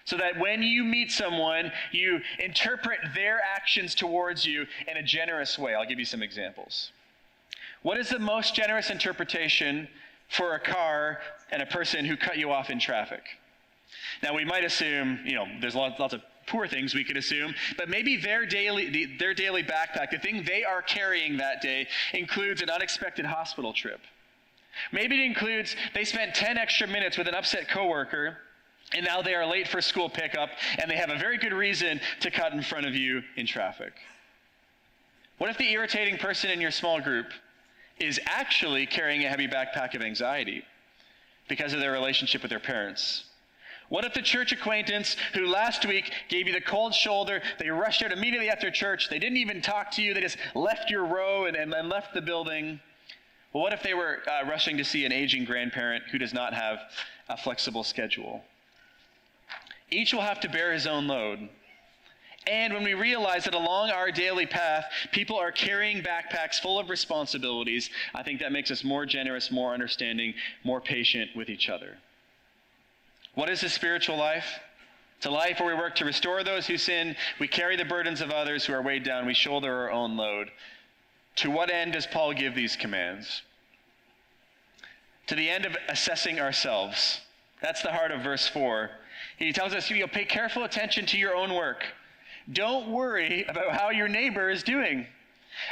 So 0.05 0.17
that 0.17 0.39
when 0.39 0.63
you 0.63 0.85
meet 0.85 1.13
someone, 1.13 1.71
you 1.93 2.21
interpret 2.39 2.99
their 3.15 3.41
actions 3.41 3.95
towards 3.95 4.45
you 4.45 4.67
in 4.89 4.97
a 4.97 5.03
generous 5.03 5.59
way. 5.59 5.75
I'll 5.75 5.87
give 5.87 5.99
you 5.99 6.05
some 6.05 6.23
examples. 6.23 6.93
What 7.83 7.99
is 7.99 8.09
the 8.09 8.19
most 8.19 8.55
generous 8.55 8.91
interpretation 8.91 9.89
for 10.29 10.55
a 10.55 10.61
car 10.61 11.21
and 11.51 11.63
a 11.63 11.67
person 11.67 12.05
who 12.05 12.17
cut 12.17 12.39
you 12.39 12.51
off 12.53 12.71
in 12.71 12.79
traffic? 12.79 13.23
Now, 14.23 14.35
we 14.35 14.45
might 14.45 14.65
assume, 14.65 15.21
you 15.25 15.35
know, 15.35 15.47
there's 15.61 15.75
lots, 15.75 15.99
lots 15.99 16.15
of 16.15 16.23
poor 16.47 16.67
things 16.67 16.95
we 16.95 17.05
could 17.05 17.17
assume, 17.17 17.55
but 17.77 17.89
maybe 17.89 18.17
their 18.17 18.47
daily, 18.47 19.17
their 19.19 19.35
daily 19.35 19.63
backpack, 19.63 20.11
the 20.11 20.19
thing 20.19 20.45
they 20.45 20.65
are 20.65 20.83
carrying 20.83 21.37
that 21.37 21.61
day, 21.61 21.87
includes 22.15 22.63
an 22.63 22.71
unexpected 22.71 23.25
hospital 23.25 23.73
trip. 23.73 24.01
Maybe 24.91 25.23
it 25.23 25.27
includes 25.27 25.77
they 25.95 26.05
spent 26.05 26.35
10 26.35 26.57
extra 26.57 26.87
minutes 26.87 27.19
with 27.19 27.29
an 27.29 27.35
upset 27.35 27.69
coworker 27.69 28.39
and 28.95 29.05
now 29.05 29.23
they 29.23 29.35
are 29.35 29.47
late 29.47 29.69
for 29.69 29.81
school 29.81 30.09
pickup 30.09 30.51
and 30.79 30.91
they 30.91 30.97
have 30.97 31.11
a 31.11 31.19
very 31.19 31.39
good 31.39 31.53
reason 31.53 32.01
to 32.21 32.31
cut 32.31 32.53
in 32.53 32.63
front 32.63 32.87
of 32.87 32.95
you 32.95 33.23
in 33.37 33.47
traffic. 33.47 33.93
What 35.39 35.51
if 35.51 35.59
the 35.59 35.71
irritating 35.71 36.19
person 36.19 36.51
in 36.51 36.61
your 36.61 36.71
small 36.71 37.01
group 37.01 37.27
is 38.03 38.21
actually 38.27 38.87
carrying 38.87 39.25
a 39.25 39.29
heavy 39.29 39.49
backpack 39.49 39.95
of 39.95 40.03
anxiety 40.03 40.65
because 41.49 41.73
of 41.73 41.81
their 41.81 41.93
relationship 41.93 42.43
with 42.43 42.51
their 42.51 42.61
parents? 42.61 43.25
What 43.89 44.05
if 44.05 44.15
the 44.15 44.23
church 44.23 44.53
acquaintance 44.53 45.17
who 45.35 45.47
last 45.47 45.85
week 45.87 46.13
gave 46.29 46.47
you 46.47 46.55
the 46.55 46.63
cold 46.63 46.95
shoulder, 46.95 47.43
they 47.59 47.69
rushed 47.69 48.03
out 48.03 48.11
immediately 48.11 48.49
after 48.49 48.71
church, 48.71 49.11
they 49.11 49.19
didn't 49.19 49.37
even 49.37 49.61
talk 49.61 49.91
to 49.93 50.03
you, 50.03 50.15
they 50.15 50.23
just 50.23 50.39
left 50.55 50.91
your 50.91 51.05
row 51.05 51.45
and, 51.45 51.57
and, 51.57 51.73
and 51.75 51.89
left 51.91 52.15
the 52.15 52.23
building? 52.23 52.81
Well, 53.53 53.63
what 53.63 53.75
if 53.75 53.83
they 53.83 53.93
were 53.93 54.21
uh, 54.27 54.49
rushing 54.49 54.79
to 54.79 54.85
see 54.85 55.05
an 55.05 55.13
aging 55.13 55.45
grandparent 55.45 56.05
who 56.11 56.17
does 56.17 56.33
not 56.33 56.55
have 56.55 56.79
a 57.29 57.37
flexible 57.37 57.85
schedule? 57.85 58.43
Each 59.91 60.15
will 60.15 60.23
have 60.23 60.41
to 60.41 60.49
bear 60.49 60.73
his 60.73 60.87
own 60.87 61.07
load. 61.07 61.51
And 62.47 62.75
when 62.75 62.83
we 62.83 62.95
realize 62.95 63.45
that 63.45 63.55
along 63.55 63.91
our 63.91 64.11
daily 64.11 64.47
path, 64.47 64.85
people 65.13 65.37
are 65.37 65.53
carrying 65.53 66.03
backpacks 66.03 66.61
full 66.61 66.79
of 66.79 66.91
responsibilities, 66.91 67.91
I 68.15 68.23
think 68.25 68.41
that 68.41 68.51
makes 68.51 68.71
us 68.71 68.83
more 68.83 69.07
generous, 69.07 69.51
more 69.51 69.73
understanding, 69.73 70.35
more 70.65 70.81
patient 70.81 71.31
with 71.37 71.49
each 71.49 71.69
other. 71.69 71.99
What 73.35 73.49
is 73.49 73.63
a 73.63 73.69
spiritual 73.69 74.17
life? 74.17 74.59
It's 75.17 75.27
a 75.27 75.31
life 75.31 75.61
where 75.61 75.75
we 75.75 75.81
work 75.81 75.95
to 75.97 76.05
restore 76.05 76.43
those 76.43 76.67
who 76.67 76.77
sin, 76.77 77.15
we 77.39 77.47
carry 77.47 77.77
the 77.77 77.85
burdens 77.85 78.21
of 78.21 78.33
others 78.33 78.65
who 78.65 78.73
are 78.73 78.83
weighed 78.83 79.05
down, 79.05 79.25
we 79.25 79.35
shoulder 79.35 79.73
our 79.73 79.93
own 79.93 80.17
load. 80.17 80.51
To 81.37 81.51
what 81.51 81.71
end 81.71 81.93
does 81.93 82.09
Paul 82.09 82.33
give 82.35 82.57
these 82.57 82.75
commands? 82.75 83.43
To 85.29 85.37
the 85.37 85.49
end 85.49 85.65
of 85.65 85.77
assessing 85.89 86.41
ourselves. 86.41 87.21
That's 87.63 87.83
the 87.83 87.93
heart 87.93 88.11
of 88.11 88.23
verse 88.23 88.49
4. 88.49 88.91
He 89.39 89.53
tells 89.53 89.75
us, 89.75 89.89
you 89.89 90.01
know, 90.01 90.09
pay 90.09 90.25
careful 90.25 90.65
attention 90.65 91.07
to 91.07 91.19
your 91.19 91.37
own 91.37 91.55
work 91.55 91.85
don't 92.53 92.89
worry 92.89 93.45
about 93.49 93.73
how 93.73 93.91
your 93.91 94.09
neighbor 94.09 94.51
is 94.51 94.63
doing. 94.63 95.07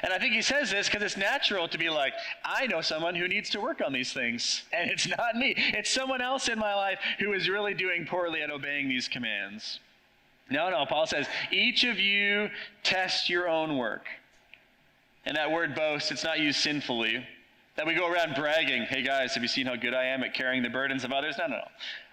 And 0.03 0.12
I 0.12 0.19
think 0.19 0.35
he 0.35 0.43
says 0.43 0.71
this 0.71 0.88
because 0.88 1.03
it's 1.03 1.16
natural 1.16 1.66
to 1.69 1.79
be 1.79 1.88
like, 1.88 2.12
I 2.45 2.66
know 2.66 2.81
someone 2.81 3.14
who 3.14 3.27
needs 3.27 3.51
to 3.51 3.61
work 3.61 3.81
on 3.85 3.93
these 3.93 4.12
things, 4.12 4.62
and 4.73 4.90
it's 4.90 5.09
not 5.09 5.37
me. 5.37 5.55
It's 5.57 5.90
someone 5.90 6.21
else 6.21 6.49
in 6.49 6.59
my 6.59 6.75
life 6.75 6.99
who 7.19 7.33
is 7.33 7.49
really 7.49 7.75
doing 7.75 8.07
poorly 8.07 8.43
at 8.43 8.51
obeying 8.51 8.88
these 8.88 9.09
commands. 9.09 9.81
No, 10.51 10.69
no, 10.69 10.85
Paul 10.85 11.07
says, 11.07 11.27
each 11.51 11.85
of 11.85 11.99
you 11.99 12.51
test 12.83 13.31
your 13.31 13.49
own 13.49 13.79
work. 13.79 14.05
And 15.25 15.37
that 15.37 15.51
word 15.51 15.75
boast, 15.75 16.11
it's 16.11 16.25
not 16.25 16.40
used 16.40 16.59
sinfully. 16.59 17.25
That 17.77 17.87
we 17.87 17.95
go 17.95 18.11
around 18.11 18.35
bragging, 18.35 18.83
hey 18.83 19.03
guys, 19.03 19.35
have 19.35 19.43
you 19.43 19.49
seen 19.49 19.66
how 19.66 19.77
good 19.77 19.95
I 19.95 20.05
am 20.07 20.23
at 20.25 20.35
carrying 20.35 20.62
the 20.62 20.69
burdens 20.69 21.05
of 21.05 21.12
others? 21.12 21.37
No, 21.38 21.47
no, 21.47 21.57
no. 21.57 21.64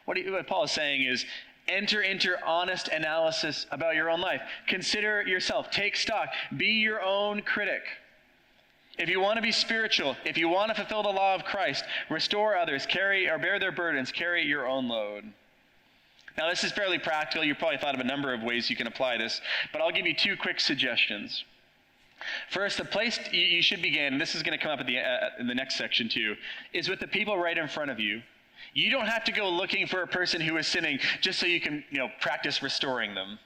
What, 0.05 0.17
he, 0.17 0.29
what 0.29 0.47
Paul 0.47 0.63
is 0.63 0.71
saying 0.71 1.03
is, 1.03 1.25
enter 1.67 2.01
into 2.01 2.35
honest 2.45 2.87
analysis 2.89 3.65
about 3.71 3.95
your 3.95 4.09
own 4.09 4.21
life. 4.21 4.41
Consider 4.67 5.21
yourself. 5.23 5.71
Take 5.71 5.95
stock. 5.95 6.29
Be 6.55 6.81
your 6.81 7.01
own 7.01 7.41
critic. 7.41 7.83
If 8.97 9.09
you 9.09 9.19
want 9.19 9.35
to 9.35 9.41
be 9.41 9.51
spiritual, 9.51 10.15
if 10.25 10.37
you 10.37 10.49
want 10.49 10.69
to 10.69 10.75
fulfill 10.75 11.03
the 11.03 11.09
law 11.09 11.35
of 11.35 11.43
Christ, 11.43 11.83
restore 12.09 12.57
others, 12.57 12.85
carry 12.85 13.29
or 13.29 13.37
bear 13.37 13.59
their 13.59 13.71
burdens, 13.71 14.11
carry 14.11 14.43
your 14.43 14.67
own 14.67 14.87
load. 14.87 15.31
Now, 16.37 16.49
this 16.49 16.63
is 16.63 16.71
fairly 16.71 16.99
practical. 16.99 17.43
You 17.43 17.55
probably 17.55 17.77
thought 17.77 17.95
of 17.95 18.01
a 18.01 18.03
number 18.03 18.33
of 18.33 18.43
ways 18.43 18.69
you 18.69 18.75
can 18.75 18.87
apply 18.87 19.17
this, 19.17 19.41
but 19.71 19.81
I'll 19.81 19.91
give 19.91 20.05
you 20.05 20.15
two 20.15 20.35
quick 20.35 20.59
suggestions. 20.59 21.43
First, 22.49 22.77
the 22.77 22.85
place 22.85 23.19
you 23.31 23.61
should 23.61 23.81
begin, 23.81 24.17
this 24.17 24.33
is 24.33 24.41
going 24.41 24.57
to 24.57 24.63
come 24.63 24.71
up 24.71 24.79
at 24.79 24.87
the, 24.87 24.99
uh, 24.99 25.29
in 25.39 25.47
the 25.47 25.53
next 25.53 25.77
section 25.77 26.09
too, 26.09 26.35
is 26.73 26.89
with 26.89 26.99
the 26.99 27.07
people 27.07 27.37
right 27.37 27.57
in 27.57 27.67
front 27.67 27.91
of 27.91 27.99
you 27.99 28.21
you 28.77 28.91
don't 28.91 29.07
have 29.07 29.23
to 29.23 29.31
go 29.31 29.49
looking 29.49 29.87
for 29.87 30.03
a 30.03 30.07
person 30.07 30.39
who 30.39 30.55
is 30.57 30.67
sinning 30.67 30.99
just 31.19 31.39
so 31.39 31.47
you 31.47 31.59
can, 31.59 31.83
you 31.89 31.97
know, 31.97 32.09
practice 32.21 32.61
restoring 32.61 33.15
them. 33.15 33.39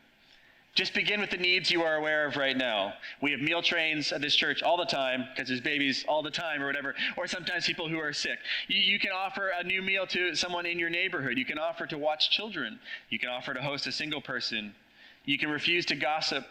Just 0.75 0.93
begin 0.93 1.21
with 1.21 1.29
the 1.29 1.37
needs 1.37 1.71
you 1.71 1.83
are 1.83 1.95
aware 1.95 2.25
of 2.25 2.35
right 2.35 2.57
now. 2.57 2.93
We 3.21 3.31
have 3.31 3.39
meal 3.39 3.61
trains 3.61 4.11
at 4.11 4.19
this 4.19 4.35
church 4.35 4.61
all 4.61 4.75
the 4.75 4.85
time 4.85 5.25
because 5.29 5.47
there's 5.47 5.61
babies 5.61 6.03
all 6.05 6.21
the 6.21 6.31
time 6.31 6.61
or 6.61 6.65
whatever, 6.65 6.95
or 7.15 7.27
sometimes 7.27 7.65
people 7.65 7.87
who 7.87 7.97
are 7.97 8.11
sick. 8.11 8.39
You, 8.67 8.79
you, 8.79 8.99
can 8.99 9.11
offer 9.11 9.51
a 9.57 9.63
new 9.63 9.81
meal 9.81 10.05
to 10.07 10.35
someone 10.35 10.65
in 10.65 10.77
your 10.77 10.89
neighborhood. 10.89 11.37
You 11.37 11.45
can 11.45 11.57
offer 11.57 11.87
to 11.87 11.97
watch 11.97 12.29
children. 12.29 12.77
You 13.09 13.17
can 13.17 13.29
offer 13.29 13.53
to 13.53 13.61
host 13.61 13.87
a 13.87 13.91
single 13.93 14.21
person. 14.21 14.75
You 15.23 15.37
can 15.37 15.49
refuse 15.49 15.85
to 15.87 15.95
gossip 15.95 16.45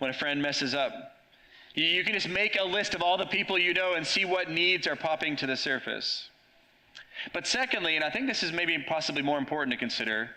when 0.00 0.10
a 0.10 0.14
friend 0.14 0.42
messes 0.42 0.74
up. 0.74 0.92
You, 1.74 1.84
you 1.84 2.04
can 2.04 2.12
just 2.12 2.28
make 2.28 2.58
a 2.60 2.64
list 2.64 2.94
of 2.94 3.00
all 3.00 3.16
the 3.16 3.26
people 3.26 3.58
you 3.58 3.72
know 3.72 3.94
and 3.94 4.06
see 4.06 4.26
what 4.26 4.50
needs 4.50 4.86
are 4.86 4.96
popping 4.96 5.34
to 5.36 5.46
the 5.46 5.56
surface. 5.56 6.28
But 7.32 7.46
secondly, 7.46 7.96
and 7.96 8.04
I 8.04 8.10
think 8.10 8.26
this 8.26 8.42
is 8.42 8.52
maybe 8.52 8.78
possibly 8.78 9.22
more 9.22 9.38
important 9.38 9.72
to 9.72 9.78
consider, 9.78 10.30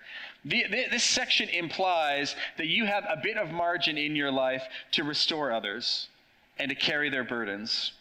the, 0.44 0.66
the, 0.70 0.86
this 0.90 1.04
section 1.04 1.50
implies 1.50 2.36
that 2.58 2.68
you 2.68 2.86
have 2.86 3.06
a 3.06 3.20
bit 3.22 3.38
of 3.38 3.52
margin 3.52 3.98
in 3.98 4.16
your 4.16 4.32
life 4.32 4.64
to 4.92 5.04
restore 5.04 5.52
others 5.52 6.08
and 6.58 6.70
to 6.70 6.76
carry 6.76 7.10
their 7.10 7.24
burdens. 7.24 7.94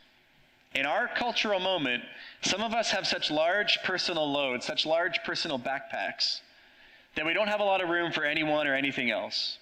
In 0.75 0.87
our 0.87 1.09
cultural 1.09 1.61
moment, 1.61 2.05
some 2.43 2.63
of 2.63 2.73
us 2.75 2.91
have 2.93 3.07
such 3.07 3.31
large 3.31 3.79
personal 3.83 4.31
loads, 4.31 4.67
such 4.67 4.87
large 4.87 5.23
personal 5.25 5.59
backpacks, 5.59 6.41
that 7.17 7.27
we 7.27 7.35
don't 7.35 7.49
have 7.49 7.61
a 7.61 7.65
lot 7.65 7.83
of 7.83 7.89
room 7.89 8.13
for 8.13 8.25
anyone 8.25 8.67
or 8.67 8.75
anything 8.75 9.11
else. 9.11 9.59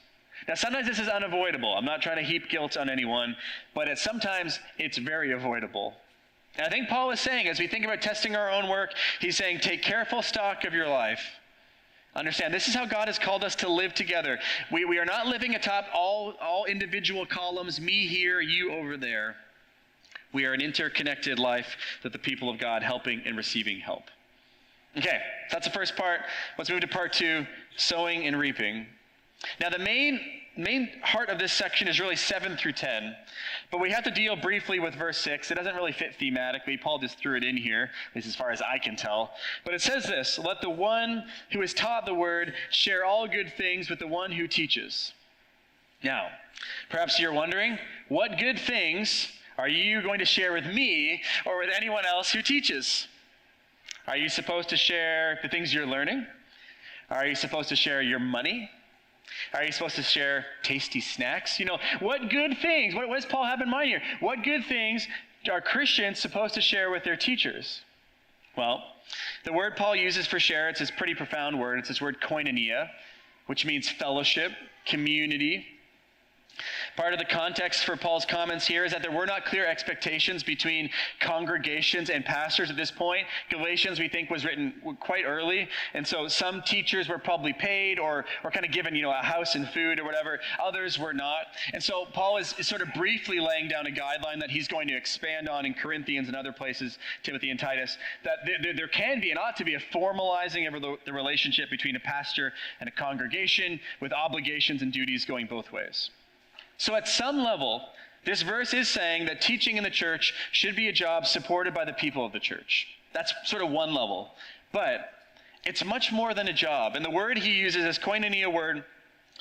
Now, 0.46 0.54
sometimes 0.54 0.86
this 0.86 0.98
is 0.98 1.08
unavoidable. 1.08 1.74
I'm 1.74 1.84
not 1.84 2.02
trying 2.02 2.16
to 2.18 2.22
heap 2.22 2.48
guilt 2.48 2.76
on 2.76 2.88
anyone, 2.88 3.36
but 3.74 3.88
it, 3.88 3.98
sometimes 3.98 4.60
it's 4.78 4.98
very 4.98 5.32
avoidable. 5.32 5.94
And 6.56 6.66
I 6.66 6.70
think 6.70 6.88
Paul 6.88 7.10
is 7.10 7.20
saying, 7.20 7.46
as 7.46 7.60
we 7.60 7.66
think 7.66 7.84
about 7.84 8.02
testing 8.02 8.34
our 8.34 8.50
own 8.50 8.68
work, 8.68 8.92
he's 9.20 9.36
saying, 9.36 9.60
take 9.60 9.82
careful 9.82 10.22
stock 10.22 10.64
of 10.64 10.74
your 10.74 10.88
life. 10.88 11.22
Understand, 12.16 12.52
this 12.52 12.66
is 12.66 12.74
how 12.74 12.84
God 12.84 13.06
has 13.06 13.18
called 13.18 13.44
us 13.44 13.54
to 13.56 13.68
live 13.68 13.94
together. 13.94 14.38
We, 14.72 14.84
we 14.84 14.98
are 14.98 15.04
not 15.04 15.26
living 15.26 15.54
atop 15.54 15.86
all, 15.94 16.34
all 16.40 16.64
individual 16.64 17.24
columns, 17.26 17.80
me 17.80 18.06
here, 18.06 18.40
you 18.40 18.72
over 18.72 18.96
there. 18.96 19.36
We 20.32 20.44
are 20.44 20.52
an 20.52 20.60
interconnected 20.60 21.38
life 21.38 21.76
that 22.02 22.12
the 22.12 22.18
people 22.18 22.50
of 22.50 22.58
God 22.58 22.82
helping 22.82 23.22
and 23.24 23.36
receiving 23.36 23.78
help. 23.78 24.04
Okay, 24.96 25.20
that's 25.50 25.66
the 25.66 25.72
first 25.72 25.96
part. 25.96 26.22
Let's 26.56 26.70
move 26.70 26.80
to 26.80 26.88
part 26.88 27.12
two 27.12 27.46
sowing 27.76 28.26
and 28.26 28.38
reaping. 28.38 28.86
Now, 29.60 29.70
the 29.70 29.78
main, 29.78 30.20
main 30.56 30.90
heart 31.02 31.28
of 31.28 31.38
this 31.38 31.52
section 31.52 31.86
is 31.86 32.00
really 32.00 32.16
7 32.16 32.56
through 32.56 32.72
10, 32.72 33.14
but 33.70 33.80
we 33.80 33.90
have 33.90 34.04
to 34.04 34.10
deal 34.10 34.34
briefly 34.34 34.80
with 34.80 34.94
verse 34.94 35.18
6. 35.18 35.50
It 35.50 35.54
doesn't 35.54 35.74
really 35.74 35.92
fit 35.92 36.14
thematically. 36.18 36.80
Paul 36.80 36.98
just 36.98 37.18
threw 37.18 37.36
it 37.36 37.44
in 37.44 37.56
here, 37.56 37.90
at 38.10 38.16
least 38.16 38.28
as 38.28 38.34
far 38.34 38.50
as 38.50 38.62
I 38.62 38.78
can 38.78 38.96
tell. 38.96 39.32
But 39.64 39.74
it 39.74 39.82
says 39.82 40.04
this 40.04 40.38
Let 40.38 40.60
the 40.60 40.70
one 40.70 41.24
who 41.52 41.60
is 41.62 41.74
taught 41.74 42.06
the 42.06 42.14
word 42.14 42.54
share 42.70 43.04
all 43.04 43.28
good 43.28 43.52
things 43.56 43.90
with 43.90 43.98
the 43.98 44.06
one 44.06 44.32
who 44.32 44.46
teaches. 44.46 45.12
Now, 46.02 46.28
perhaps 46.90 47.18
you're 47.18 47.32
wondering, 47.32 47.78
what 48.08 48.38
good 48.38 48.58
things 48.58 49.32
are 49.58 49.68
you 49.68 50.00
going 50.02 50.20
to 50.20 50.24
share 50.24 50.52
with 50.52 50.66
me 50.66 51.22
or 51.44 51.58
with 51.58 51.70
anyone 51.74 52.06
else 52.06 52.30
who 52.30 52.40
teaches? 52.40 53.08
Are 54.06 54.16
you 54.16 54.28
supposed 54.28 54.68
to 54.70 54.76
share 54.76 55.38
the 55.42 55.48
things 55.48 55.74
you're 55.74 55.86
learning? 55.86 56.26
Are 57.10 57.26
you 57.26 57.34
supposed 57.34 57.68
to 57.70 57.76
share 57.76 58.00
your 58.00 58.20
money? 58.20 58.70
Are 59.54 59.64
you 59.64 59.72
supposed 59.72 59.96
to 59.96 60.02
share 60.02 60.46
tasty 60.62 61.00
snacks? 61.00 61.58
You 61.58 61.66
know, 61.66 61.78
what 62.00 62.30
good 62.30 62.58
things, 62.58 62.94
what, 62.94 63.08
what 63.08 63.16
does 63.16 63.26
Paul 63.26 63.44
have 63.44 63.60
in 63.60 63.70
mind 63.70 63.88
here? 63.88 64.02
What 64.20 64.42
good 64.42 64.64
things 64.64 65.06
are 65.50 65.60
Christians 65.60 66.18
supposed 66.18 66.54
to 66.54 66.60
share 66.60 66.90
with 66.90 67.04
their 67.04 67.16
teachers? 67.16 67.82
Well, 68.56 68.82
the 69.44 69.52
word 69.52 69.76
Paul 69.76 69.94
uses 69.94 70.26
for 70.26 70.40
share, 70.40 70.68
it's 70.68 70.80
this 70.80 70.90
pretty 70.90 71.14
profound 71.14 71.58
word. 71.58 71.78
It's 71.78 71.88
this 71.88 72.00
word 72.00 72.20
koinonia, 72.20 72.88
which 73.46 73.64
means 73.64 73.88
fellowship, 73.88 74.52
community, 74.84 75.64
Part 76.98 77.12
of 77.12 77.20
the 77.20 77.26
context 77.26 77.84
for 77.84 77.96
Paul's 77.96 78.24
comments 78.24 78.66
here 78.66 78.84
is 78.84 78.90
that 78.90 79.02
there 79.02 79.12
were 79.12 79.24
not 79.24 79.44
clear 79.44 79.64
expectations 79.64 80.42
between 80.42 80.90
congregations 81.20 82.10
and 82.10 82.24
pastors 82.24 82.70
at 82.70 82.76
this 82.76 82.90
point. 82.90 83.24
Galatians, 83.50 84.00
we 84.00 84.08
think, 84.08 84.30
was 84.30 84.44
written 84.44 84.74
quite 84.98 85.24
early, 85.24 85.68
and 85.94 86.04
so 86.04 86.26
some 86.26 86.60
teachers 86.60 87.08
were 87.08 87.20
probably 87.20 87.52
paid 87.52 88.00
or, 88.00 88.24
or 88.42 88.50
kind 88.50 88.66
of 88.66 88.72
given, 88.72 88.96
you 88.96 89.02
know, 89.02 89.12
a 89.12 89.22
house 89.22 89.54
and 89.54 89.68
food 89.68 90.00
or 90.00 90.04
whatever. 90.04 90.40
Others 90.60 90.98
were 90.98 91.12
not. 91.14 91.46
And 91.72 91.80
so 91.80 92.04
Paul 92.06 92.38
is, 92.38 92.52
is 92.58 92.66
sort 92.66 92.82
of 92.82 92.92
briefly 92.94 93.38
laying 93.38 93.68
down 93.68 93.86
a 93.86 93.90
guideline 93.90 94.40
that 94.40 94.50
he's 94.50 94.66
going 94.66 94.88
to 94.88 94.96
expand 94.96 95.48
on 95.48 95.64
in 95.66 95.74
Corinthians 95.74 96.26
and 96.26 96.36
other 96.36 96.50
places, 96.50 96.98
Timothy 97.22 97.50
and 97.50 97.60
Titus, 97.60 97.96
that 98.24 98.38
there, 98.44 98.74
there 98.74 98.88
can 98.88 99.20
be 99.20 99.30
and 99.30 99.38
ought 99.38 99.54
to 99.58 99.64
be 99.64 99.74
a 99.74 99.80
formalizing 99.94 100.66
of 100.66 100.82
the, 100.82 100.96
the 101.04 101.12
relationship 101.12 101.70
between 101.70 101.94
a 101.94 102.00
pastor 102.00 102.52
and 102.80 102.88
a 102.88 102.92
congregation 102.92 103.78
with 104.00 104.12
obligations 104.12 104.82
and 104.82 104.92
duties 104.92 105.24
going 105.24 105.46
both 105.46 105.70
ways. 105.70 106.10
So, 106.78 106.94
at 106.94 107.06
some 107.08 107.42
level, 107.42 107.82
this 108.24 108.42
verse 108.42 108.72
is 108.72 108.88
saying 108.88 109.26
that 109.26 109.40
teaching 109.40 109.76
in 109.76 109.84
the 109.84 109.90
church 109.90 110.32
should 110.52 110.76
be 110.76 110.88
a 110.88 110.92
job 110.92 111.26
supported 111.26 111.74
by 111.74 111.84
the 111.84 111.92
people 111.92 112.24
of 112.24 112.32
the 112.32 112.40
church. 112.40 112.86
That's 113.12 113.32
sort 113.44 113.62
of 113.62 113.70
one 113.70 113.92
level. 113.92 114.30
But 114.72 115.10
it's 115.64 115.84
much 115.84 116.12
more 116.12 116.34
than 116.34 116.48
a 116.48 116.52
job. 116.52 116.94
And 116.94 117.04
the 117.04 117.10
word 117.10 117.38
he 117.38 117.50
uses, 117.50 117.84
this 117.84 117.98
koinonia 117.98 118.52
word, 118.52 118.84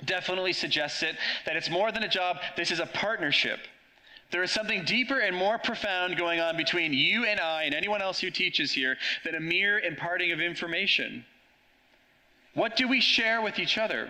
definitely 0.05 0.53
suggests 0.53 1.03
it 1.03 1.15
that 1.45 1.55
it's 1.55 1.69
more 1.69 1.91
than 1.91 2.03
a 2.03 2.07
job, 2.07 2.37
this 2.55 2.71
is 2.71 2.79
a 2.79 2.85
partnership. 2.85 3.59
There 4.31 4.43
is 4.43 4.51
something 4.51 4.83
deeper 4.83 5.19
and 5.19 5.35
more 5.35 5.57
profound 5.57 6.17
going 6.17 6.39
on 6.39 6.57
between 6.57 6.91
you 6.91 7.25
and 7.25 7.39
I 7.39 7.63
and 7.63 7.73
anyone 7.73 8.01
else 8.01 8.19
who 8.19 8.29
teaches 8.29 8.71
here 8.71 8.97
than 9.23 9.35
a 9.35 9.39
mere 9.39 9.79
imparting 9.79 10.31
of 10.31 10.41
information. 10.41 11.25
What 12.53 12.75
do 12.75 12.87
we 12.87 12.99
share 12.99 13.41
with 13.41 13.59
each 13.59 13.77
other? 13.77 14.09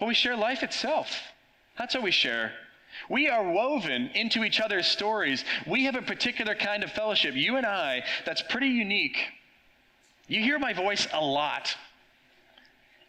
Well, 0.00 0.08
we 0.08 0.14
share 0.14 0.36
life 0.36 0.62
itself. 0.62 1.20
That's 1.78 1.94
what 1.94 2.04
we 2.04 2.10
share. 2.10 2.52
We 3.08 3.28
are 3.28 3.50
woven 3.50 4.10
into 4.14 4.44
each 4.44 4.60
other's 4.60 4.86
stories. 4.86 5.44
We 5.66 5.84
have 5.84 5.96
a 5.96 6.02
particular 6.02 6.54
kind 6.54 6.84
of 6.84 6.92
fellowship, 6.92 7.34
you 7.34 7.56
and 7.56 7.66
I, 7.66 8.04
that's 8.24 8.42
pretty 8.42 8.68
unique. 8.68 9.18
You 10.28 10.40
hear 10.40 10.58
my 10.58 10.72
voice 10.72 11.06
a 11.12 11.20
lot. 11.20 11.74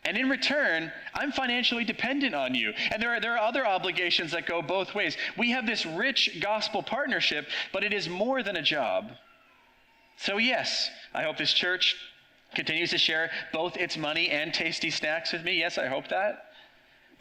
And 0.05 0.17
in 0.17 0.29
return, 0.29 0.91
I'm 1.13 1.31
financially 1.31 1.85
dependent 1.85 2.35
on 2.35 2.55
you. 2.55 2.73
And 2.91 3.01
there 3.01 3.11
are, 3.11 3.19
there 3.21 3.33
are 3.33 3.47
other 3.47 3.65
obligations 3.65 4.31
that 4.31 4.45
go 4.45 4.61
both 4.61 4.93
ways. 4.93 5.15
We 5.37 5.51
have 5.51 5.65
this 5.65 5.85
rich 5.85 6.39
gospel 6.41 6.83
partnership, 6.83 7.47
but 7.71 7.83
it 7.83 7.93
is 7.93 8.09
more 8.09 8.43
than 8.43 8.57
a 8.57 8.61
job. 8.61 9.11
So, 10.17 10.37
yes, 10.37 10.89
I 11.13 11.23
hope 11.23 11.37
this 11.37 11.53
church 11.53 11.95
continues 12.53 12.91
to 12.91 12.97
share 12.97 13.31
both 13.53 13.77
its 13.77 13.97
money 13.97 14.29
and 14.29 14.53
tasty 14.53 14.89
snacks 14.89 15.31
with 15.31 15.43
me. 15.43 15.59
Yes, 15.59 15.77
I 15.77 15.87
hope 15.87 16.09
that. 16.09 16.52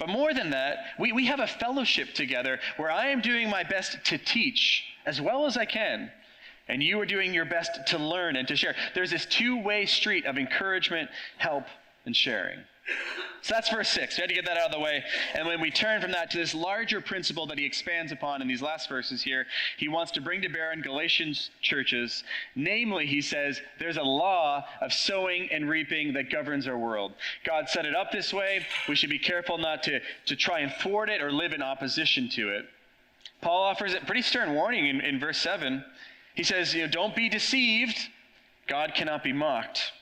But 0.02 0.10
more 0.10 0.34
than 0.34 0.50
that, 0.50 0.78
we, 0.98 1.12
we 1.12 1.26
have 1.26 1.38
a 1.38 1.46
fellowship 1.46 2.12
together 2.12 2.58
where 2.76 2.90
I 2.90 3.06
am 3.10 3.20
doing 3.20 3.48
my 3.48 3.62
best 3.62 4.04
to 4.06 4.18
teach 4.18 4.82
as 5.06 5.20
well 5.20 5.46
as 5.46 5.56
I 5.56 5.64
can, 5.64 6.10
and 6.66 6.82
you 6.82 7.00
are 7.00 7.06
doing 7.06 7.32
your 7.32 7.44
best 7.44 7.86
to 7.86 7.98
learn 7.98 8.34
and 8.34 8.48
to 8.48 8.56
share. 8.56 8.74
There's 8.96 9.12
this 9.12 9.26
two 9.26 9.62
way 9.62 9.86
street 9.86 10.26
of 10.26 10.38
encouragement, 10.38 11.08
help, 11.38 11.66
and 12.04 12.16
sharing. 12.16 12.58
So 13.42 13.54
that's 13.54 13.70
verse 13.70 13.88
6. 13.88 14.16
We 14.16 14.20
had 14.20 14.28
to 14.28 14.34
get 14.34 14.46
that 14.46 14.56
out 14.56 14.66
of 14.66 14.72
the 14.72 14.78
way. 14.78 15.02
And 15.34 15.46
when 15.46 15.60
we 15.60 15.70
turn 15.70 16.00
from 16.00 16.12
that 16.12 16.30
to 16.30 16.38
this 16.38 16.54
larger 16.54 17.00
principle 17.00 17.44
that 17.46 17.58
he 17.58 17.64
expands 17.64 18.12
upon 18.12 18.40
in 18.40 18.46
these 18.46 18.62
last 18.62 18.88
verses 18.88 19.20
here, 19.20 19.46
he 19.78 19.88
wants 19.88 20.12
to 20.12 20.20
bring 20.20 20.42
to 20.42 20.48
bear 20.48 20.72
in 20.72 20.80
Galatians 20.80 21.50
churches. 21.60 22.22
Namely, 22.54 23.04
he 23.04 23.20
says, 23.20 23.60
there's 23.80 23.96
a 23.96 24.02
law 24.02 24.64
of 24.80 24.92
sowing 24.92 25.50
and 25.50 25.68
reaping 25.68 26.12
that 26.12 26.30
governs 26.30 26.68
our 26.68 26.78
world. 26.78 27.14
God 27.44 27.68
set 27.68 27.84
it 27.84 27.96
up 27.96 28.12
this 28.12 28.32
way. 28.32 28.64
We 28.88 28.94
should 28.94 29.10
be 29.10 29.18
careful 29.18 29.58
not 29.58 29.82
to, 29.84 30.00
to 30.26 30.36
try 30.36 30.60
and 30.60 30.72
thwart 30.80 31.08
it 31.08 31.20
or 31.20 31.32
live 31.32 31.52
in 31.52 31.62
opposition 31.62 32.28
to 32.30 32.50
it. 32.50 32.64
Paul 33.40 33.64
offers 33.64 33.94
a 33.94 34.00
pretty 34.00 34.22
stern 34.22 34.54
warning 34.54 34.86
in, 34.86 35.00
in 35.00 35.18
verse 35.18 35.38
7. 35.38 35.84
He 36.36 36.44
says, 36.44 36.72
you 36.74 36.82
know, 36.82 36.92
Don't 36.92 37.16
be 37.16 37.28
deceived. 37.28 37.98
God 38.68 38.94
cannot 38.94 39.24
be 39.24 39.32
mocked 39.32 39.92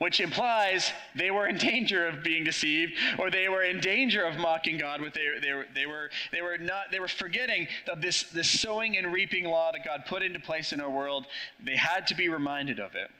which 0.00 0.18
implies 0.18 0.92
they 1.14 1.30
were 1.30 1.46
in 1.46 1.58
danger 1.58 2.08
of 2.08 2.22
being 2.22 2.42
deceived 2.42 2.94
or 3.18 3.30
they 3.30 3.50
were 3.50 3.62
in 3.62 3.80
danger 3.80 4.24
of 4.24 4.38
mocking 4.38 4.78
God 4.78 5.02
with 5.02 5.12
they, 5.12 5.26
they, 5.42 5.52
were, 5.52 5.66
they 5.74 5.84
were 5.84 6.10
they 6.32 6.40
were 6.40 6.56
not 6.56 6.90
they 6.90 6.98
were 6.98 7.08
forgetting 7.08 7.68
this 7.98 8.22
this 8.24 8.48
sowing 8.48 8.96
and 8.96 9.12
reaping 9.12 9.44
law 9.44 9.70
that 9.72 9.84
God 9.84 10.04
put 10.06 10.22
into 10.22 10.40
place 10.40 10.72
in 10.72 10.80
our 10.80 10.88
world. 10.88 11.26
They 11.62 11.76
had 11.76 12.06
to 12.06 12.14
be 12.14 12.30
reminded 12.30 12.80
of 12.80 12.94
it. 12.94 13.10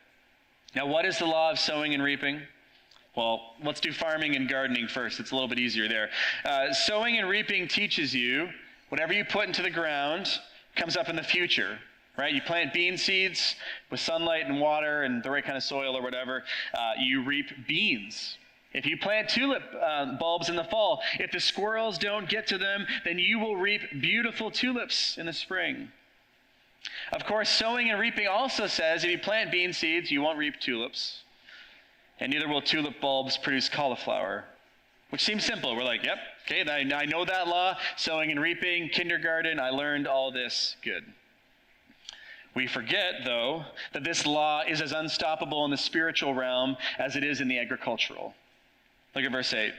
Now 0.74 0.86
what 0.86 1.04
is 1.04 1.18
the 1.18 1.26
law 1.26 1.50
of 1.50 1.58
sowing 1.58 1.92
and 1.92 2.02
reaping? 2.02 2.40
Well 3.14 3.56
let's 3.62 3.80
do 3.80 3.92
farming 3.92 4.34
and 4.34 4.48
gardening 4.48 4.88
first. 4.88 5.20
It's 5.20 5.32
a 5.32 5.34
little 5.34 5.48
bit 5.48 5.58
easier 5.58 5.86
there. 5.86 6.08
Uh, 6.46 6.72
sowing 6.72 7.18
and 7.18 7.28
reaping 7.28 7.68
teaches 7.68 8.14
you 8.14 8.48
whatever 8.88 9.12
you 9.12 9.26
put 9.26 9.46
into 9.46 9.60
the 9.60 9.70
ground 9.70 10.40
comes 10.76 10.96
up 10.96 11.10
in 11.10 11.16
the 11.16 11.22
future 11.22 11.78
right? 12.20 12.34
You 12.34 12.42
plant 12.42 12.74
bean 12.74 12.98
seeds 12.98 13.56
with 13.90 13.98
sunlight 13.98 14.46
and 14.46 14.60
water 14.60 15.02
and 15.04 15.22
the 15.22 15.30
right 15.30 15.44
kind 15.44 15.56
of 15.56 15.62
soil 15.62 15.96
or 15.96 16.02
whatever, 16.02 16.44
uh, 16.74 16.92
you 16.98 17.24
reap 17.24 17.46
beans. 17.66 18.36
If 18.72 18.86
you 18.86 18.98
plant 18.98 19.30
tulip 19.30 19.62
uh, 19.82 20.16
bulbs 20.18 20.48
in 20.48 20.54
the 20.54 20.64
fall, 20.64 21.02
if 21.18 21.32
the 21.32 21.40
squirrels 21.40 21.98
don't 21.98 22.28
get 22.28 22.46
to 22.48 22.58
them, 22.58 22.86
then 23.04 23.18
you 23.18 23.38
will 23.38 23.56
reap 23.56 23.80
beautiful 24.00 24.50
tulips 24.50 25.18
in 25.18 25.26
the 25.26 25.32
spring. 25.32 25.88
Of 27.12 27.24
course, 27.24 27.48
sowing 27.48 27.90
and 27.90 27.98
reaping 27.98 28.28
also 28.28 28.66
says 28.66 29.02
if 29.02 29.10
you 29.10 29.18
plant 29.18 29.50
bean 29.50 29.72
seeds, 29.72 30.10
you 30.10 30.20
won't 30.20 30.38
reap 30.38 30.60
tulips. 30.60 31.22
And 32.20 32.30
neither 32.30 32.48
will 32.48 32.62
tulip 32.62 33.00
bulbs 33.00 33.38
produce 33.38 33.68
cauliflower, 33.70 34.44
which 35.08 35.24
seems 35.24 35.44
simple. 35.44 35.74
We're 35.74 35.84
like, 35.84 36.04
yep, 36.04 36.18
okay, 36.46 36.70
I, 36.70 37.00
I 37.00 37.06
know 37.06 37.24
that 37.24 37.48
law. 37.48 37.76
Sowing 37.96 38.30
and 38.30 38.40
reaping, 38.40 38.90
kindergarten, 38.90 39.58
I 39.58 39.70
learned 39.70 40.06
all 40.06 40.30
this. 40.30 40.76
Good. 40.84 41.04
We 42.54 42.66
forget, 42.66 43.22
though, 43.24 43.64
that 43.92 44.04
this 44.04 44.26
law 44.26 44.62
is 44.66 44.80
as 44.80 44.92
unstoppable 44.92 45.64
in 45.64 45.70
the 45.70 45.76
spiritual 45.76 46.34
realm 46.34 46.76
as 46.98 47.16
it 47.16 47.22
is 47.22 47.40
in 47.40 47.48
the 47.48 47.58
agricultural. 47.58 48.34
Look 49.14 49.24
at 49.24 49.32
verse 49.32 49.54
8. 49.54 49.72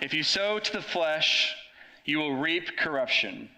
If 0.00 0.12
you 0.12 0.22
sow 0.22 0.58
to 0.58 0.72
the 0.72 0.82
flesh, 0.82 1.54
you 2.04 2.18
will 2.18 2.36
reap 2.36 2.76
corruption. 2.76 3.48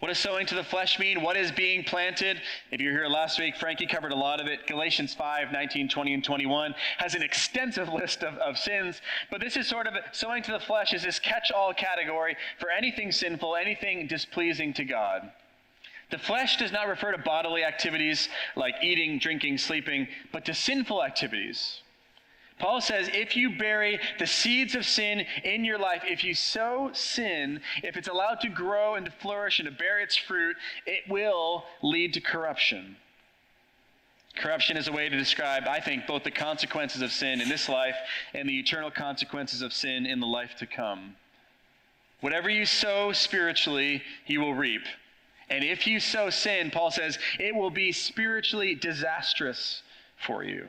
What 0.00 0.08
does 0.08 0.18
sowing 0.18 0.46
to 0.46 0.54
the 0.54 0.64
flesh 0.64 0.98
mean? 0.98 1.22
What 1.22 1.36
is 1.36 1.50
being 1.50 1.82
planted? 1.82 2.40
If 2.70 2.80
you 2.80 2.90
were 2.90 2.98
here 2.98 3.08
last 3.08 3.38
week, 3.38 3.56
Frankie 3.56 3.86
covered 3.86 4.12
a 4.12 4.16
lot 4.16 4.40
of 4.40 4.46
it. 4.46 4.66
Galatians 4.66 5.14
5, 5.14 5.50
19, 5.50 5.88
20, 5.88 6.14
and 6.14 6.24
21 6.24 6.74
has 6.98 7.14
an 7.14 7.22
extensive 7.22 7.88
list 7.92 8.22
of, 8.22 8.34
of 8.38 8.58
sins. 8.58 9.00
But 9.30 9.40
this 9.40 9.56
is 9.56 9.66
sort 9.66 9.86
of 9.86 9.94
sowing 10.12 10.42
to 10.42 10.52
the 10.52 10.60
flesh 10.60 10.92
is 10.92 11.02
this 11.02 11.18
catch 11.18 11.50
all 11.52 11.72
category 11.72 12.36
for 12.58 12.70
anything 12.70 13.12
sinful, 13.12 13.56
anything 13.56 14.06
displeasing 14.06 14.74
to 14.74 14.84
God. 14.84 15.32
The 16.14 16.18
flesh 16.18 16.58
does 16.58 16.70
not 16.70 16.86
refer 16.86 17.10
to 17.10 17.18
bodily 17.18 17.64
activities 17.64 18.28
like 18.54 18.76
eating, 18.84 19.18
drinking, 19.18 19.58
sleeping, 19.58 20.06
but 20.30 20.44
to 20.44 20.54
sinful 20.54 21.02
activities. 21.02 21.80
Paul 22.60 22.80
says 22.80 23.10
if 23.12 23.34
you 23.34 23.58
bury 23.58 23.98
the 24.20 24.26
seeds 24.28 24.76
of 24.76 24.86
sin 24.86 25.26
in 25.42 25.64
your 25.64 25.76
life, 25.76 26.04
if 26.06 26.22
you 26.22 26.32
sow 26.32 26.90
sin, 26.92 27.60
if 27.82 27.96
it's 27.96 28.06
allowed 28.06 28.40
to 28.42 28.48
grow 28.48 28.94
and 28.94 29.06
to 29.06 29.10
flourish 29.10 29.58
and 29.58 29.66
to 29.66 29.74
bear 29.74 29.98
its 29.98 30.14
fruit, 30.14 30.54
it 30.86 31.02
will 31.08 31.64
lead 31.82 32.14
to 32.14 32.20
corruption. 32.20 32.94
Corruption 34.36 34.76
is 34.76 34.86
a 34.86 34.92
way 34.92 35.08
to 35.08 35.18
describe, 35.18 35.66
I 35.66 35.80
think, 35.80 36.06
both 36.06 36.22
the 36.22 36.30
consequences 36.30 37.02
of 37.02 37.10
sin 37.10 37.40
in 37.40 37.48
this 37.48 37.68
life 37.68 37.96
and 38.34 38.48
the 38.48 38.60
eternal 38.60 38.92
consequences 38.92 39.62
of 39.62 39.72
sin 39.72 40.06
in 40.06 40.20
the 40.20 40.28
life 40.28 40.54
to 40.60 40.66
come. 40.66 41.16
Whatever 42.20 42.50
you 42.50 42.66
sow 42.66 43.10
spiritually, 43.10 44.00
you 44.28 44.40
will 44.40 44.54
reap. 44.54 44.82
And 45.50 45.62
if 45.64 45.86
you 45.86 46.00
sow 46.00 46.30
sin, 46.30 46.70
Paul 46.70 46.90
says, 46.90 47.18
it 47.38 47.54
will 47.54 47.70
be 47.70 47.92
spiritually 47.92 48.74
disastrous 48.74 49.82
for 50.16 50.42
you. 50.42 50.68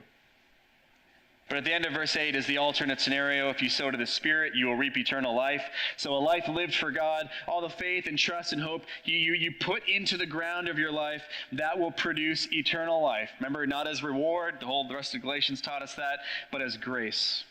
But 1.48 1.60
at 1.60 1.64
the 1.64 1.74
end 1.74 1.86
of 1.86 1.94
verse 1.94 2.16
8 2.16 2.36
is 2.36 2.48
the 2.48 2.58
alternate 2.58 3.00
scenario. 3.00 3.52
If 3.52 3.62
you 3.62 3.70
sow 3.70 3.92
to 3.92 3.98
the 3.98 4.08
Spirit, 4.08 4.56
you 4.56 4.66
will 4.66 4.76
reap 4.76 4.98
eternal 4.98 5.36
life. 5.36 5.64
So 5.96 6.16
a 6.16 6.18
life 6.18 6.48
lived 6.48 6.74
for 6.74 6.90
God, 6.90 7.30
all 7.48 7.62
the 7.62 7.70
faith 7.70 8.08
and 8.08 8.18
trust 8.18 8.52
and 8.52 8.62
hope 8.62 8.82
you, 9.04 9.16
you, 9.16 9.34
you 9.34 9.54
put 9.60 9.88
into 9.88 10.18
the 10.18 10.26
ground 10.26 10.68
of 10.68 10.80
your 10.80 10.92
life, 10.92 11.22
that 11.52 11.78
will 11.78 11.92
produce 11.92 12.52
eternal 12.52 13.00
life. 13.02 13.30
Remember, 13.40 13.68
not 13.68 13.88
as 13.88 14.02
reward, 14.02 14.56
the 14.60 14.66
whole 14.66 14.88
the 14.88 14.96
rest 14.96 15.14
of 15.14 15.22
Galatians 15.22 15.62
taught 15.62 15.84
us 15.84 15.94
that, 15.96 16.20
but 16.52 16.64
as 16.64 16.78
grace. 16.78 17.44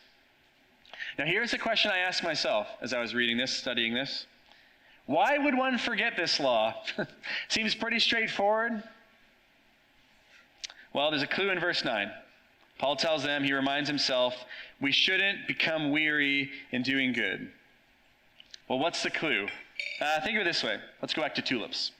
Now 1.16 1.26
here's 1.26 1.52
the 1.52 1.58
question 1.58 1.92
I 1.92 1.98
asked 1.98 2.24
myself 2.24 2.66
as 2.82 2.92
I 2.92 3.00
was 3.00 3.14
reading 3.14 3.36
this, 3.36 3.52
studying 3.52 3.94
this. 3.94 4.26
Why 5.06 5.36
would 5.38 5.56
one 5.56 5.78
forget 5.78 6.16
this 6.16 6.40
law? 6.40 6.74
Seems 7.48 7.74
pretty 7.74 7.98
straightforward. 7.98 8.82
Well, 10.92 11.10
there's 11.10 11.22
a 11.22 11.26
clue 11.26 11.50
in 11.50 11.60
verse 11.60 11.84
9. 11.84 12.10
Paul 12.78 12.96
tells 12.96 13.22
them, 13.22 13.44
he 13.44 13.52
reminds 13.52 13.88
himself, 13.88 14.34
we 14.80 14.92
shouldn't 14.92 15.46
become 15.46 15.90
weary 15.90 16.50
in 16.72 16.82
doing 16.82 17.12
good. 17.12 17.50
Well, 18.68 18.78
what's 18.78 19.02
the 19.02 19.10
clue? 19.10 19.46
Uh, 20.00 20.20
think 20.22 20.36
of 20.36 20.42
it 20.42 20.44
this 20.44 20.62
way. 20.62 20.78
Let's 21.02 21.12
go 21.12 21.22
back 21.22 21.34
to 21.34 21.42
tulips. 21.42 21.92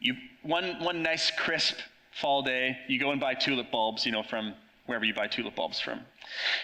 You, 0.00 0.14
one, 0.42 0.82
one 0.82 1.02
nice, 1.02 1.30
crisp 1.30 1.76
fall 2.12 2.42
day, 2.42 2.78
you 2.88 3.00
go 3.00 3.12
and 3.12 3.20
buy 3.20 3.34
tulip 3.34 3.70
bulbs, 3.70 4.04
you 4.04 4.12
know, 4.12 4.22
from 4.22 4.54
wherever 4.88 5.04
you 5.04 5.12
buy 5.12 5.26
tulip 5.26 5.54
bulbs 5.54 5.78
from. 5.78 6.00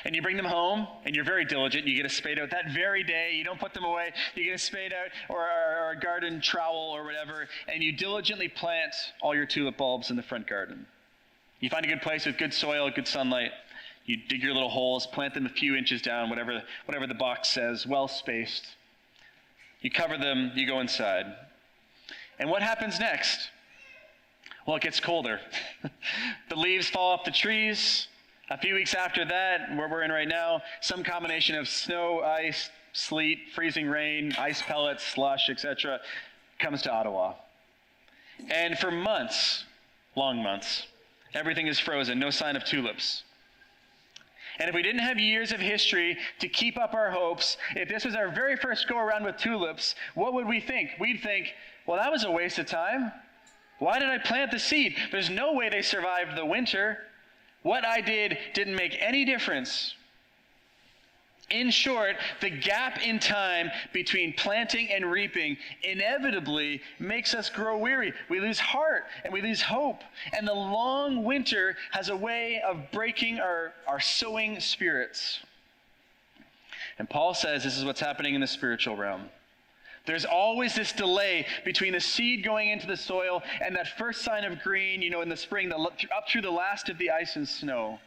And 0.04 0.16
you 0.16 0.22
bring 0.22 0.38
them 0.38 0.46
home, 0.46 0.88
and 1.04 1.14
you're 1.14 1.26
very 1.26 1.44
diligent. 1.44 1.86
You 1.86 1.94
get 1.94 2.06
a 2.06 2.08
spade 2.08 2.38
out 2.38 2.50
that 2.50 2.72
very 2.72 3.04
day. 3.04 3.32
You 3.34 3.44
don't 3.44 3.60
put 3.60 3.74
them 3.74 3.84
away. 3.84 4.12
You 4.34 4.44
get 4.44 4.54
a 4.54 4.58
spade 4.58 4.94
out 4.94 5.10
or, 5.28 5.42
or, 5.42 5.90
a 5.90 6.00
garden 6.00 6.40
trowel 6.40 6.90
or 6.96 7.04
whatever, 7.04 7.46
and 7.68 7.82
you 7.82 7.92
diligently 7.92 8.48
plant 8.48 8.94
all 9.20 9.34
your 9.34 9.44
tulip 9.44 9.76
bulbs 9.76 10.08
in 10.08 10.16
the 10.16 10.22
front 10.22 10.46
garden. 10.46 10.86
You 11.60 11.68
find 11.68 11.84
a 11.84 11.88
good 11.88 12.00
place 12.00 12.24
with 12.24 12.38
good 12.38 12.54
soil, 12.54 12.90
good 12.90 13.06
sunlight. 13.06 13.52
You 14.06 14.16
dig 14.16 14.42
your 14.42 14.54
little 14.54 14.70
holes, 14.70 15.06
plant 15.06 15.34
them 15.34 15.44
a 15.44 15.50
few 15.50 15.76
inches 15.76 16.00
down, 16.00 16.30
whatever, 16.30 16.62
whatever 16.86 17.06
the 17.06 17.14
box 17.14 17.50
says, 17.50 17.86
well 17.86 18.08
spaced. 18.08 18.64
You 19.82 19.90
cover 19.90 20.16
them, 20.16 20.52
you 20.54 20.66
go 20.66 20.80
inside. 20.80 21.26
And 22.38 22.48
what 22.48 22.62
happens 22.62 22.98
next? 22.98 23.50
Well, 24.66 24.76
it 24.76 24.82
gets 24.82 24.98
colder. 24.98 25.40
the 26.48 26.56
leaves 26.56 26.88
fall 26.88 27.12
off 27.12 27.24
the 27.24 27.30
trees, 27.30 28.08
a 28.50 28.58
few 28.58 28.74
weeks 28.74 28.94
after 28.94 29.24
that, 29.24 29.74
where 29.76 29.88
we're 29.88 30.02
in 30.02 30.12
right 30.12 30.28
now, 30.28 30.62
some 30.80 31.02
combination 31.02 31.56
of 31.56 31.68
snow, 31.68 32.20
ice, 32.20 32.70
sleet, 32.92 33.38
freezing 33.54 33.88
rain, 33.88 34.34
ice 34.38 34.62
pellets, 34.62 35.04
slush, 35.04 35.48
etc., 35.48 36.00
comes 36.58 36.82
to 36.82 36.92
Ottawa. 36.92 37.34
And 38.50 38.78
for 38.78 38.90
months, 38.90 39.64
long 40.14 40.42
months, 40.42 40.86
everything 41.34 41.66
is 41.66 41.78
frozen, 41.78 42.18
no 42.18 42.30
sign 42.30 42.56
of 42.56 42.64
tulips. 42.64 43.22
And 44.58 44.68
if 44.68 44.74
we 44.74 44.82
didn't 44.82 45.00
have 45.00 45.18
years 45.18 45.50
of 45.50 45.58
history 45.58 46.16
to 46.38 46.48
keep 46.48 46.78
up 46.78 46.94
our 46.94 47.10
hopes, 47.10 47.56
if 47.74 47.88
this 47.88 48.04
was 48.04 48.14
our 48.14 48.28
very 48.28 48.56
first 48.56 48.88
go 48.88 48.98
around 48.98 49.24
with 49.24 49.36
tulips, 49.36 49.96
what 50.14 50.32
would 50.34 50.46
we 50.46 50.60
think? 50.60 50.90
We'd 51.00 51.22
think, 51.22 51.52
well, 51.86 51.96
that 51.96 52.12
was 52.12 52.24
a 52.24 52.30
waste 52.30 52.58
of 52.58 52.66
time. 52.66 53.10
Why 53.80 53.98
did 53.98 54.08
I 54.08 54.18
plant 54.18 54.52
the 54.52 54.60
seed? 54.60 54.96
There's 55.10 55.28
no 55.28 55.54
way 55.54 55.68
they 55.68 55.82
survived 55.82 56.36
the 56.36 56.46
winter. 56.46 56.98
What 57.64 57.86
I 57.86 58.02
did 58.02 58.36
didn't 58.52 58.76
make 58.76 58.96
any 59.00 59.24
difference. 59.24 59.94
In 61.48 61.70
short, 61.70 62.16
the 62.42 62.50
gap 62.50 63.02
in 63.02 63.18
time 63.18 63.70
between 63.94 64.34
planting 64.34 64.90
and 64.92 65.10
reaping 65.10 65.56
inevitably 65.82 66.82
makes 66.98 67.34
us 67.34 67.48
grow 67.48 67.78
weary. 67.78 68.12
We 68.28 68.38
lose 68.38 68.60
heart 68.60 69.06
and 69.24 69.32
we 69.32 69.40
lose 69.40 69.62
hope. 69.62 70.02
And 70.36 70.46
the 70.46 70.54
long 70.54 71.24
winter 71.24 71.76
has 71.92 72.10
a 72.10 72.16
way 72.16 72.60
of 72.60 72.90
breaking 72.92 73.40
our, 73.40 73.72
our 73.86 74.00
sowing 74.00 74.60
spirits. 74.60 75.40
And 76.98 77.08
Paul 77.08 77.32
says 77.32 77.64
this 77.64 77.78
is 77.78 77.84
what's 77.84 78.00
happening 78.00 78.34
in 78.34 78.42
the 78.42 78.46
spiritual 78.46 78.96
realm. 78.96 79.30
There's 80.06 80.26
always 80.26 80.74
this 80.74 80.92
delay 80.92 81.46
between 81.64 81.94
the 81.94 82.00
seed 82.00 82.44
going 82.44 82.68
into 82.68 82.86
the 82.86 82.96
soil 82.96 83.42
and 83.64 83.74
that 83.76 83.96
first 83.96 84.22
sign 84.22 84.44
of 84.44 84.62
green, 84.62 85.00
you 85.00 85.08
know, 85.08 85.22
in 85.22 85.30
the 85.30 85.36
spring, 85.36 85.70
the, 85.70 85.76
up 85.76 86.28
through 86.28 86.42
the 86.42 86.50
last 86.50 86.90
of 86.90 86.98
the 86.98 87.10
ice 87.10 87.36
and 87.36 87.48
snow. 87.48 87.98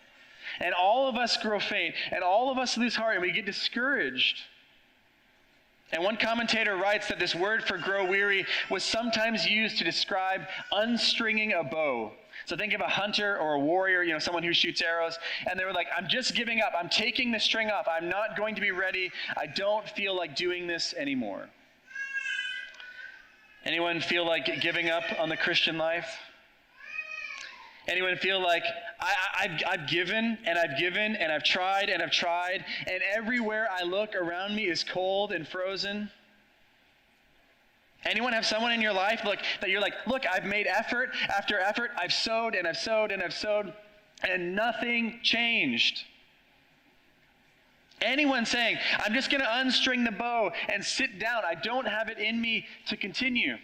And 0.59 0.73
all 0.75 1.09
of 1.09 1.15
us 1.15 1.37
grow 1.37 1.59
faint, 1.59 1.95
and 2.11 2.23
all 2.23 2.51
of 2.51 2.57
us 2.57 2.77
lose 2.77 2.95
heart, 2.95 3.15
and 3.15 3.21
we 3.21 3.31
get 3.31 3.45
discouraged. 3.45 4.41
And 5.91 6.03
one 6.03 6.17
commentator 6.17 6.75
writes 6.75 7.07
that 7.07 7.17
this 7.17 7.33
word 7.33 7.63
for 7.63 7.77
grow 7.77 8.05
weary 8.05 8.45
was 8.69 8.83
sometimes 8.83 9.47
used 9.47 9.77
to 9.79 9.83
describe 9.83 10.41
unstringing 10.71 11.57
a 11.57 11.63
bow. 11.63 12.11
So 12.45 12.55
think 12.55 12.73
of 12.73 12.81
a 12.81 12.87
hunter 12.87 13.37
or 13.37 13.53
a 13.53 13.59
warrior, 13.59 14.03
you 14.03 14.13
know, 14.13 14.19
someone 14.19 14.43
who 14.43 14.53
shoots 14.53 14.81
arrows, 14.81 15.17
and 15.49 15.59
they 15.59 15.65
were 15.65 15.73
like, 15.73 15.87
I'm 15.97 16.07
just 16.07 16.35
giving 16.35 16.61
up. 16.61 16.73
I'm 16.77 16.89
taking 16.89 17.31
the 17.31 17.39
string 17.39 17.69
off. 17.69 17.87
I'm 17.89 18.07
not 18.07 18.37
going 18.37 18.53
to 18.55 18.61
be 18.61 18.71
ready. 18.71 19.11
I 19.35 19.47
don't 19.47 19.87
feel 19.89 20.15
like 20.15 20.35
doing 20.35 20.67
this 20.67 20.93
anymore. 20.93 21.49
Anyone 23.67 23.99
feel 23.99 24.25
like 24.25 24.61
giving 24.61 24.89
up 24.89 25.03
on 25.19 25.27
the 25.27 25.35
Christian 25.35 25.77
life? 25.77 26.07
Anyone 27.89 28.15
feel 28.15 28.41
like 28.41 28.63
I, 29.01 29.47
have 29.47 29.61
I've 29.67 29.89
given 29.89 30.37
and 30.45 30.57
I've 30.57 30.79
given 30.79 31.17
and 31.17 31.33
I've 31.33 31.43
tried 31.43 31.89
and 31.89 32.01
I've 32.01 32.11
tried, 32.11 32.63
and 32.89 33.01
everywhere 33.13 33.67
I 33.69 33.83
look 33.83 34.15
around 34.15 34.55
me 34.55 34.67
is 34.67 34.85
cold 34.85 35.33
and 35.33 35.45
frozen? 35.45 36.09
Anyone 38.05 38.31
have 38.31 38.45
someone 38.45 38.71
in 38.71 38.81
your 38.81 38.93
life 38.93 39.25
look, 39.25 39.39
that 39.59 39.69
you're 39.69 39.81
like, 39.81 39.95
look, 40.07 40.23
I've 40.25 40.45
made 40.45 40.65
effort 40.65 41.09
after 41.27 41.59
effort, 41.59 41.91
I've 41.97 42.13
sowed 42.13 42.55
and 42.55 42.65
I've 42.65 42.77
sowed 42.77 43.11
and 43.11 43.21
I've 43.21 43.33
sowed, 43.33 43.73
and 44.23 44.55
nothing 44.55 45.19
changed? 45.23 46.05
Anyone 48.01 48.45
saying, 48.45 48.77
I'm 48.99 49.13
just 49.13 49.31
going 49.31 49.41
to 49.41 49.47
unstring 49.47 50.05
the 50.05 50.11
bow 50.11 50.51
and 50.69 50.83
sit 50.83 51.19
down, 51.19 51.43
I 51.45 51.55
don't 51.55 51.87
have 51.87 52.09
it 52.09 52.19
in 52.19 52.39
me 52.39 52.65
to 52.87 52.97
continue. 52.97 53.57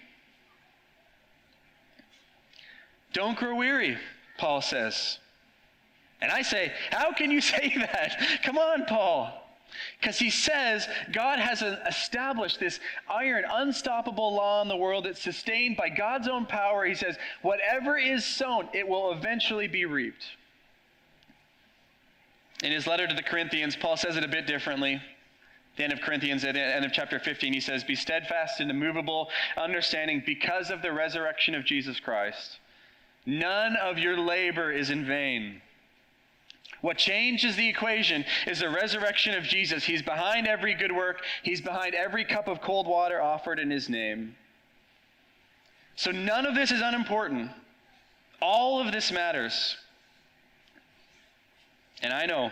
Don't 3.13 3.37
grow 3.37 3.55
weary, 3.55 3.97
Paul 4.39 4.61
says. 4.61 5.19
And 6.19 6.31
I 6.31 6.41
say, 6.41 6.71
How 6.91 7.11
can 7.11 7.29
you 7.29 7.41
say 7.53 7.73
that? 7.77 8.17
Come 8.43 8.57
on, 8.57 8.85
Paul. 8.85 9.39
Because 9.99 10.19
he 10.19 10.29
says 10.29 10.87
God 11.11 11.39
has 11.39 11.61
established 11.61 12.59
this 12.59 12.79
iron, 13.09 13.43
unstoppable 13.49 14.35
law 14.35 14.61
in 14.61 14.67
the 14.67 14.77
world 14.77 15.05
that's 15.05 15.21
sustained 15.21 15.77
by 15.77 15.89
God's 15.89 16.27
own 16.27 16.45
power. 16.45 16.85
He 16.85 16.95
says, 16.95 17.17
Whatever 17.41 17.97
is 17.97 18.25
sown, 18.25 18.69
it 18.73 18.87
will 18.87 19.11
eventually 19.11 19.67
be 19.67 19.85
reaped. 19.85 20.25
In 22.63 22.71
his 22.71 22.87
letter 22.87 23.05
to 23.05 23.13
the 23.13 23.21
Corinthians, 23.21 23.75
Paul 23.75 23.97
says 23.97 24.17
it 24.17 24.23
a 24.23 24.27
bit 24.27 24.47
differently. 24.47 24.95
At 24.95 25.77
the 25.77 25.83
end 25.83 25.93
of 25.93 26.01
Corinthians, 26.01 26.43
at 26.43 26.55
the 26.55 26.61
end 26.61 26.85
of 26.85 26.93
chapter 26.93 27.19
15, 27.19 27.53
he 27.53 27.59
says, 27.59 27.83
Be 27.83 27.95
steadfast 27.95 28.59
and 28.59 28.71
immovable, 28.71 29.29
understanding 29.57 30.23
because 30.25 30.71
of 30.71 30.81
the 30.81 30.91
resurrection 30.91 31.55
of 31.55 31.65
Jesus 31.65 31.99
Christ 31.99 32.59
None 33.25 33.75
of 33.77 33.97
your 33.97 34.17
labor 34.17 34.71
is 34.71 34.89
in 34.89 35.05
vain. 35.05 35.61
What 36.81 36.97
changes 36.97 37.55
the 37.55 37.67
equation 37.67 38.25
is 38.45 38.59
the 38.59 38.69
resurrection 38.69 39.33
of 39.35 39.43
Jesus. 39.43 39.85
He's 39.85 40.01
behind 40.01 40.47
every 40.47 40.73
good 40.73 40.91
work, 40.91 41.21
He's 41.41 41.61
behind 41.61 41.95
every 41.95 42.25
cup 42.25 42.47
of 42.47 42.61
cold 42.61 42.87
water 42.87 43.21
offered 43.21 43.59
in 43.59 43.71
His 43.71 43.89
name. 43.89 44.35
So 45.95 46.11
none 46.11 46.45
of 46.45 46.55
this 46.55 46.71
is 46.71 46.81
unimportant. 46.81 47.51
All 48.41 48.81
of 48.81 48.91
this 48.91 49.11
matters. 49.11 49.77
And 52.01 52.13
I 52.13 52.25
know 52.25 52.51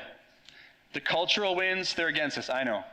the 0.93 1.01
cultural 1.01 1.56
winds, 1.56 1.93
they're 1.93 2.08
against 2.08 2.38
us. 2.38 2.49
I 2.49 2.63
know. 2.63 2.84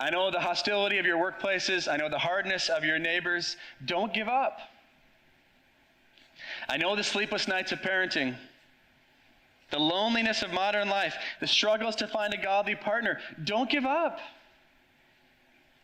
I 0.00 0.10
know 0.10 0.30
the 0.30 0.40
hostility 0.40 0.98
of 0.98 1.06
your 1.06 1.18
workplaces. 1.18 1.92
I 1.92 1.96
know 1.96 2.08
the 2.08 2.18
hardness 2.18 2.68
of 2.68 2.84
your 2.84 2.98
neighbors. 2.98 3.56
Don't 3.84 4.14
give 4.14 4.28
up. 4.28 4.60
I 6.68 6.76
know 6.76 6.94
the 6.94 7.02
sleepless 7.02 7.48
nights 7.48 7.72
of 7.72 7.80
parenting, 7.80 8.36
the 9.70 9.78
loneliness 9.78 10.42
of 10.42 10.52
modern 10.52 10.88
life, 10.88 11.14
the 11.40 11.46
struggles 11.46 11.96
to 11.96 12.06
find 12.06 12.32
a 12.32 12.36
godly 12.36 12.74
partner. 12.74 13.18
Don't 13.44 13.68
give 13.68 13.84
up. 13.84 14.20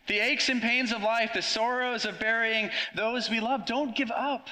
The 0.06 0.18
aches 0.18 0.48
and 0.48 0.60
pains 0.60 0.92
of 0.92 1.02
life, 1.02 1.30
the 1.34 1.42
sorrows 1.42 2.04
of 2.04 2.18
burying 2.20 2.70
those 2.94 3.30
we 3.30 3.40
love, 3.40 3.66
don't 3.66 3.96
give 3.96 4.10
up. 4.10 4.48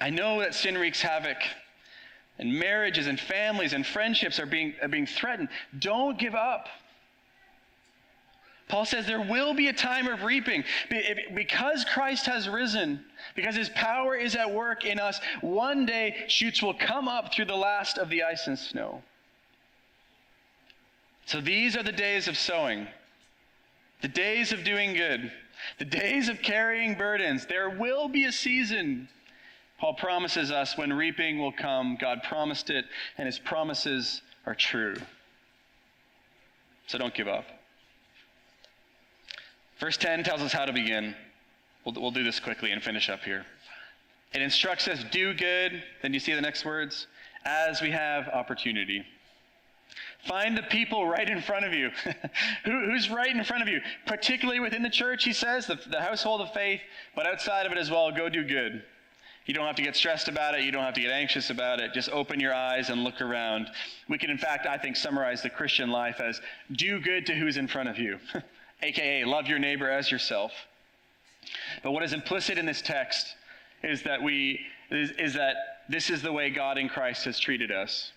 I 0.00 0.10
know 0.10 0.40
that 0.40 0.54
sin 0.54 0.76
wreaks 0.76 1.00
havoc, 1.00 1.36
and 2.38 2.52
marriages 2.58 3.06
and 3.06 3.18
families 3.18 3.72
and 3.72 3.86
friendships 3.86 4.38
are 4.38 4.46
being, 4.46 4.74
are 4.82 4.88
being 4.88 5.06
threatened. 5.06 5.48
Don't 5.78 6.18
give 6.18 6.34
up. 6.34 6.68
Paul 8.68 8.86
says 8.86 9.06
there 9.06 9.20
will 9.20 9.54
be 9.54 9.68
a 9.68 9.72
time 9.72 10.08
of 10.08 10.22
reaping. 10.22 10.64
Because 11.34 11.84
Christ 11.84 12.26
has 12.26 12.48
risen, 12.48 13.04
because 13.34 13.54
his 13.54 13.68
power 13.68 14.16
is 14.16 14.34
at 14.34 14.52
work 14.52 14.84
in 14.84 14.98
us, 14.98 15.20
one 15.42 15.84
day 15.84 16.24
shoots 16.28 16.62
will 16.62 16.74
come 16.74 17.06
up 17.06 17.32
through 17.32 17.44
the 17.44 17.56
last 17.56 17.98
of 17.98 18.08
the 18.08 18.22
ice 18.22 18.46
and 18.46 18.58
snow. 18.58 19.02
So 21.26 21.40
these 21.40 21.76
are 21.76 21.82
the 21.82 21.92
days 21.92 22.26
of 22.26 22.36
sowing, 22.36 22.86
the 24.02 24.08
days 24.08 24.52
of 24.52 24.64
doing 24.64 24.94
good, 24.94 25.30
the 25.78 25.84
days 25.84 26.28
of 26.28 26.42
carrying 26.42 26.94
burdens. 26.94 27.46
There 27.46 27.70
will 27.70 28.08
be 28.08 28.24
a 28.24 28.32
season. 28.32 29.08
Paul 29.84 29.92
promises 29.92 30.50
us 30.50 30.78
when 30.78 30.94
reaping 30.94 31.38
will 31.38 31.52
come. 31.52 31.98
God 32.00 32.22
promised 32.22 32.70
it, 32.70 32.86
and 33.18 33.26
his 33.26 33.38
promises 33.38 34.22
are 34.46 34.54
true. 34.54 34.96
So 36.86 36.96
don't 36.96 37.12
give 37.12 37.28
up. 37.28 37.44
Verse 39.78 39.98
10 39.98 40.24
tells 40.24 40.40
us 40.40 40.54
how 40.54 40.64
to 40.64 40.72
begin. 40.72 41.14
We'll, 41.84 42.00
we'll 42.00 42.12
do 42.12 42.24
this 42.24 42.40
quickly 42.40 42.70
and 42.70 42.82
finish 42.82 43.10
up 43.10 43.24
here. 43.24 43.44
It 44.32 44.40
instructs 44.40 44.88
us 44.88 45.04
do 45.10 45.34
good. 45.34 45.82
Then 46.00 46.14
you 46.14 46.20
see 46.20 46.32
the 46.32 46.40
next 46.40 46.64
words 46.64 47.06
as 47.44 47.82
we 47.82 47.90
have 47.90 48.28
opportunity. 48.28 49.04
Find 50.26 50.56
the 50.56 50.62
people 50.62 51.06
right 51.06 51.28
in 51.28 51.42
front 51.42 51.66
of 51.66 51.74
you. 51.74 51.90
Who, 52.64 52.86
who's 52.86 53.10
right 53.10 53.36
in 53.36 53.44
front 53.44 53.62
of 53.62 53.68
you? 53.68 53.82
Particularly 54.06 54.60
within 54.60 54.82
the 54.82 54.88
church, 54.88 55.24
he 55.24 55.34
says, 55.34 55.66
the, 55.66 55.78
the 55.90 56.00
household 56.00 56.40
of 56.40 56.54
faith, 56.54 56.80
but 57.14 57.26
outside 57.26 57.66
of 57.66 57.72
it 57.72 57.76
as 57.76 57.90
well, 57.90 58.10
go 58.10 58.30
do 58.30 58.44
good. 58.44 58.82
You 59.46 59.52
don't 59.52 59.66
have 59.66 59.76
to 59.76 59.82
get 59.82 59.94
stressed 59.94 60.28
about 60.28 60.54
it. 60.54 60.62
You 60.62 60.72
don't 60.72 60.84
have 60.84 60.94
to 60.94 61.02
get 61.02 61.10
anxious 61.10 61.50
about 61.50 61.78
it. 61.78 61.92
Just 61.92 62.08
open 62.10 62.40
your 62.40 62.54
eyes 62.54 62.88
and 62.88 63.04
look 63.04 63.20
around. 63.20 63.68
We 64.08 64.16
can, 64.16 64.30
in 64.30 64.38
fact, 64.38 64.66
I 64.66 64.78
think, 64.78 64.96
summarize 64.96 65.42
the 65.42 65.50
Christian 65.50 65.90
life 65.90 66.20
as 66.20 66.40
do 66.72 66.98
good 67.00 67.26
to 67.26 67.34
who's 67.34 67.58
in 67.58 67.68
front 67.68 67.88
of 67.88 67.98
you. 67.98 68.18
aka 68.82 69.24
love 69.24 69.46
your 69.46 69.58
neighbor 69.58 69.90
as 69.90 70.10
yourself. 70.10 70.52
But 71.82 71.92
what 71.92 72.02
is 72.02 72.12
implicit 72.12 72.56
in 72.56 72.64
this 72.64 72.80
text 72.80 73.36
is 73.82 74.02
that 74.02 74.22
we 74.22 74.60
is, 74.90 75.10
is 75.12 75.34
that 75.34 75.56
this 75.88 76.08
is 76.08 76.22
the 76.22 76.32
way 76.32 76.50
God 76.50 76.78
in 76.78 76.88
Christ 76.88 77.24
has 77.26 77.38
treated 77.38 77.70
us. 77.70 78.12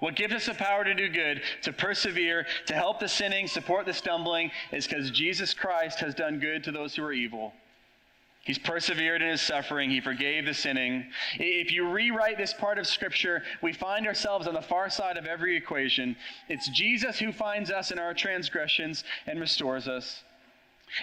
What 0.00 0.14
gives 0.14 0.34
us 0.34 0.46
the 0.46 0.54
power 0.54 0.84
to 0.84 0.94
do 0.94 1.08
good, 1.08 1.42
to 1.62 1.72
persevere, 1.72 2.46
to 2.66 2.74
help 2.74 3.00
the 3.00 3.08
sinning, 3.08 3.46
support 3.46 3.86
the 3.86 3.94
stumbling, 3.94 4.50
is 4.72 4.86
because 4.86 5.10
Jesus 5.10 5.54
Christ 5.54 6.00
has 6.00 6.14
done 6.14 6.38
good 6.38 6.64
to 6.64 6.72
those 6.72 6.94
who 6.94 7.02
are 7.02 7.12
evil. 7.12 7.52
He's 8.46 8.58
persevered 8.58 9.22
in 9.22 9.28
his 9.28 9.42
suffering. 9.42 9.90
He 9.90 10.00
forgave 10.00 10.46
the 10.46 10.54
sinning. 10.54 11.04
If 11.34 11.72
you 11.72 11.90
rewrite 11.90 12.38
this 12.38 12.54
part 12.54 12.78
of 12.78 12.86
Scripture, 12.86 13.42
we 13.60 13.72
find 13.72 14.06
ourselves 14.06 14.46
on 14.46 14.54
the 14.54 14.62
far 14.62 14.88
side 14.88 15.16
of 15.16 15.26
every 15.26 15.56
equation. 15.56 16.14
It's 16.48 16.68
Jesus 16.68 17.18
who 17.18 17.32
finds 17.32 17.72
us 17.72 17.90
in 17.90 17.98
our 17.98 18.14
transgressions 18.14 19.02
and 19.26 19.40
restores 19.40 19.88
us. 19.88 20.22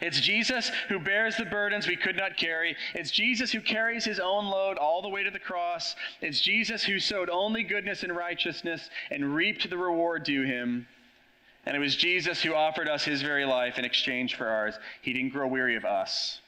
It's 0.02 0.22
Jesus 0.22 0.72
who 0.88 1.00
bears 1.00 1.36
the 1.36 1.44
burdens 1.44 1.86
we 1.86 1.98
could 1.98 2.16
not 2.16 2.38
carry. 2.38 2.78
It's 2.96 3.12
Jesus 3.12 3.52
who 3.52 3.60
carries 3.60 4.06
his 4.06 4.22
own 4.22 4.46
load 4.46 4.78
all 4.78 5.02
the 5.02 5.10
way 5.10 5.24
to 5.24 5.30
the 5.30 5.38
cross. 5.38 5.98
It's 6.22 6.40
Jesus 6.40 6.86
who 6.86 6.98
sowed 6.98 7.30
only 7.30 7.64
goodness 7.64 8.04
and 8.04 8.16
righteousness 8.16 8.90
and 9.12 9.36
reaped 9.36 9.70
the 9.70 9.78
reward 9.78 10.24
due 10.24 10.44
him. 10.44 10.88
And 11.66 11.76
it 11.76 11.80
was 11.80 11.98
Jesus 11.98 12.42
who 12.42 12.56
offered 12.56 12.88
us 12.88 13.04
his 13.04 13.22
very 13.22 13.44
life 13.44 13.78
in 13.78 13.84
exchange 13.84 14.36
for 14.36 14.48
ours. 14.48 14.76
He 15.02 15.12
didn't 15.12 15.34
grow 15.34 15.48
weary 15.48 15.76
of 15.76 15.84
us. 15.84 16.40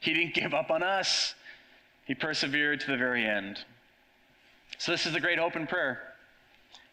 He 0.00 0.14
didn't 0.14 0.34
give 0.34 0.54
up 0.54 0.70
on 0.70 0.82
us, 0.82 1.34
He 2.06 2.14
persevered 2.14 2.80
to 2.80 2.86
the 2.90 2.96
very 2.96 3.24
end. 3.24 3.58
So, 4.78 4.92
this 4.92 5.06
is 5.06 5.12
the 5.12 5.20
great 5.20 5.38
hope 5.38 5.56
and 5.56 5.68
prayer. 5.68 6.00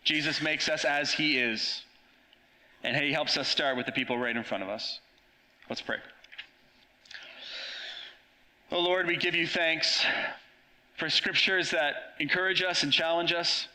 Jesus 0.03 0.41
makes 0.41 0.69
us 0.69 0.85
as 0.85 1.11
He 1.11 1.37
is, 1.37 1.83
and 2.83 2.95
He 2.95 3.11
helps 3.11 3.37
us 3.37 3.47
start 3.47 3.77
with 3.77 3.85
the 3.85 3.91
people 3.91 4.17
right 4.17 4.35
in 4.35 4.43
front 4.43 4.63
of 4.63 4.69
us. 4.69 4.99
Let's 5.69 5.81
pray. 5.81 5.97
Oh 8.71 8.79
Lord, 8.79 9.05
we 9.05 9.15
give 9.15 9.35
you 9.35 9.45
thanks 9.45 10.03
for 10.97 11.09
scriptures 11.09 11.69
that 11.71 12.15
encourage 12.19 12.63
us 12.63 12.83
and 12.83 12.91
challenge 12.91 13.31
us. 13.31 13.67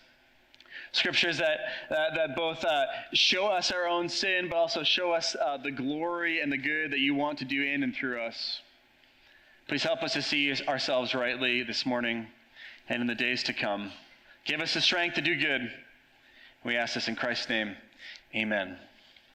Scriptures 0.92 1.38
that, 1.38 1.58
uh, 1.90 2.14
that 2.16 2.34
both 2.34 2.64
uh, 2.64 2.86
show 3.12 3.46
us 3.46 3.70
our 3.70 3.86
own 3.86 4.08
sin, 4.08 4.48
but 4.48 4.56
also 4.56 4.82
show 4.82 5.12
us 5.12 5.36
uh, 5.36 5.56
the 5.56 5.70
glory 5.70 6.40
and 6.40 6.50
the 6.50 6.58
good 6.58 6.90
that 6.90 6.98
you 6.98 7.14
want 7.14 7.38
to 7.38 7.44
do 7.44 7.62
in 7.62 7.84
and 7.84 7.94
through 7.94 8.20
us. 8.20 8.60
Please 9.70 9.84
help 9.84 10.02
us 10.02 10.14
to 10.14 10.20
see 10.20 10.52
ourselves 10.66 11.14
rightly 11.14 11.62
this 11.62 11.86
morning 11.86 12.26
and 12.88 13.00
in 13.00 13.06
the 13.06 13.14
days 13.14 13.44
to 13.44 13.52
come. 13.52 13.92
Give 14.44 14.60
us 14.60 14.74
the 14.74 14.80
strength 14.80 15.14
to 15.14 15.20
do 15.20 15.36
good. 15.36 15.70
We 16.64 16.76
ask 16.76 16.94
this 16.94 17.06
in 17.06 17.14
Christ's 17.14 17.48
name. 17.48 17.76
Amen. 18.34 18.76